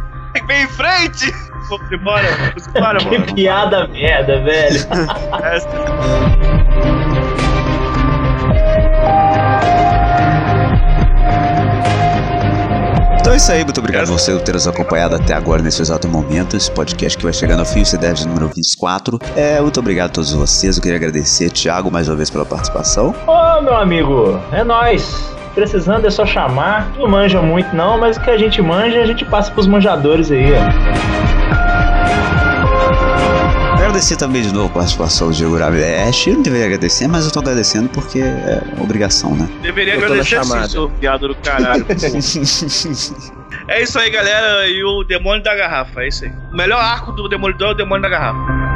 [0.47, 1.33] vem em frente.
[1.69, 3.27] Vamos embora, vamos embora, mano.
[3.27, 4.81] Que piada merda, velho.
[13.31, 15.81] Então é isso aí, muito obrigado a você por ter nos acompanhado até agora nesse
[15.81, 16.57] exato momento.
[16.57, 19.21] Esse podcast que vai chegando ao fim, o deve número 24.
[19.37, 20.77] É, muito obrigado a todos vocês.
[20.77, 23.15] Eu queria agradecer, Thiago, mais uma vez pela participação.
[23.29, 25.33] Ô, oh, meu amigo, é nós.
[25.55, 26.91] Precisando é só chamar.
[26.99, 30.33] Não manja muito, não, mas o que a gente manja, a gente passa pros manjadores
[30.33, 31.20] aí, ó.
[33.91, 36.29] Agradecer também de novo a participação do Diego Ash.
[36.29, 39.49] Eu não deveria agradecer, mas eu tô agradecendo porque é obrigação, né?
[39.63, 41.85] Deveria eu agradecer sim, seu viado do caralho.
[43.67, 44.69] é isso aí, galera.
[44.69, 46.31] E o Demônio da Garrafa, é isso aí.
[46.53, 48.70] O melhor arco do Demolidor é o Demônio da Garrafa.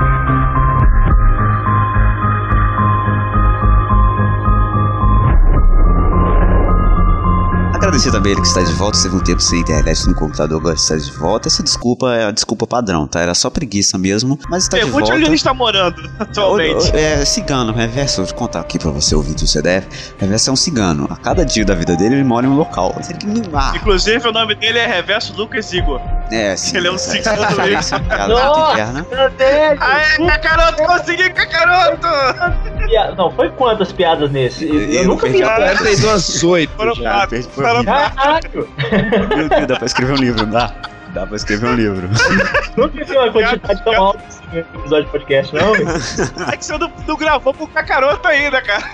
[7.95, 10.74] Agradecer também ele que está de volta, teve um tempo sem internet no computador, agora
[10.74, 11.47] está de volta.
[11.47, 13.20] Essa desculpa é a desculpa padrão, tá?
[13.20, 15.14] Era só preguiça mesmo, mas está de volta.
[15.14, 16.90] onde a gente está morando atualmente?
[16.92, 19.86] É, é, cigano, Reverso, vou contar aqui pra você ouvir do CDF.
[20.18, 21.07] Reverso é um cigano.
[21.09, 22.97] A cada dia da vida dele, ele mora em um local.
[23.76, 26.01] Inclusive, o nome dele é Reverso Lucas Igor.
[26.32, 26.76] É, sim.
[26.76, 27.74] Ele é um cigano mesmo.
[27.76, 27.97] Nossa,
[29.80, 32.09] Aê, Cacaroto, consegui, Cacaroto!
[33.16, 34.64] Não, foi quantas piadas nesse?
[34.66, 35.40] Eu, eu nunca vi.
[35.40, 36.72] Eu fez umas oito.
[36.76, 37.84] Foram quatro.
[37.85, 38.68] Caralho!
[39.37, 40.74] Meu Deus, dá pra escrever um livro, não dá?
[41.14, 42.09] Dá pra escrever um livro.
[42.76, 45.74] Nunca vi uma quantidade tão alta assim no episódio de podcast, não.
[46.53, 48.85] É que você não, não gravou pro Kakaroto ainda, cara.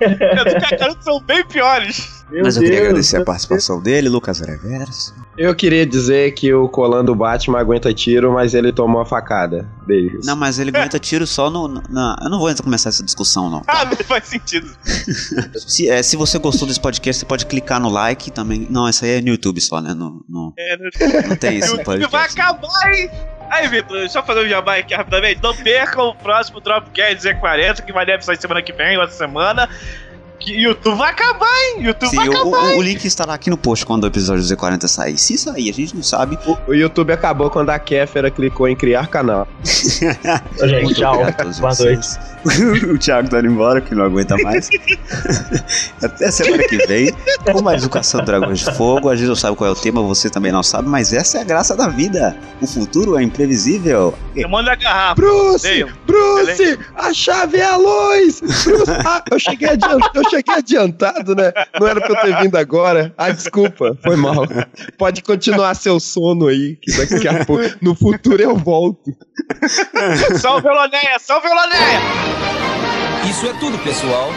[0.46, 2.19] Os Kakaroto são bem piores.
[2.30, 5.14] Meu Mas eu queria Deus, agradecer a participação dele, Lucas Reverso.
[5.36, 9.66] Eu queria dizer que o colando Batman aguenta tiro, mas ele tomou a facada.
[9.86, 10.24] Beijos.
[10.26, 11.66] Não, mas ele aguenta tiro só no.
[11.88, 12.16] Na...
[12.22, 13.62] Eu não vou começar essa discussão, não.
[13.66, 14.70] Ah, não faz sentido.
[15.66, 18.66] Se, é, se você gostou desse podcast, você pode clicar no like também.
[18.70, 19.94] Não, isso aí é no YouTube só, né?
[19.94, 20.84] No, no- É, no
[21.28, 22.40] não tem isso no YouTube vai podcast.
[22.40, 23.10] acabar, hein?
[23.50, 25.40] Aí, Vitor, só fazer um jabá aqui rapidamente.
[25.42, 29.68] Não percam o próximo Dropcast Z40, que vai deve sair semana que vem, outra semana.
[30.40, 31.84] Que YouTube vai acabar, hein?
[31.84, 32.74] YouTube Sim, vai o, acabar.
[32.74, 35.18] o- o link estará aqui no post quando o episódio Z40 sair.
[35.18, 36.38] Se sair, a gente não sabe.
[36.66, 39.46] O YouTube acabou quando a Kéfera clicou em criar canal.
[39.62, 41.16] Gente, tchau.
[41.60, 42.18] Boa vocês.
[42.90, 44.70] o Thiago tá indo embora, que não aguenta mais.
[46.02, 47.12] Até semana que vem,
[47.52, 49.08] com mais Caçando Dragões de Fogo.
[49.08, 51.40] A gente não sabe qual é o tema, você também não sabe, mas essa é
[51.42, 52.36] a graça da vida.
[52.60, 54.14] O futuro é imprevisível.
[54.34, 55.16] Eu mando a garrafa.
[55.16, 55.84] Bruce!
[56.06, 56.78] Bruce!
[56.94, 58.40] A chave é a luz!
[58.40, 58.90] Bruce!
[59.04, 61.52] Ah, eu cheguei, adiantado, eu cheguei adiantado, né?
[61.78, 63.12] Não era pra eu ter vindo agora.
[63.18, 64.46] Ah, desculpa, foi mal.
[64.96, 69.14] Pode continuar seu sono aí, que daqui a pouco, no futuro eu volto.
[70.38, 71.18] Salve, Elonéia!
[71.18, 72.29] Salve, Elonéia!
[73.28, 74.30] Isso é tudo, pessoal.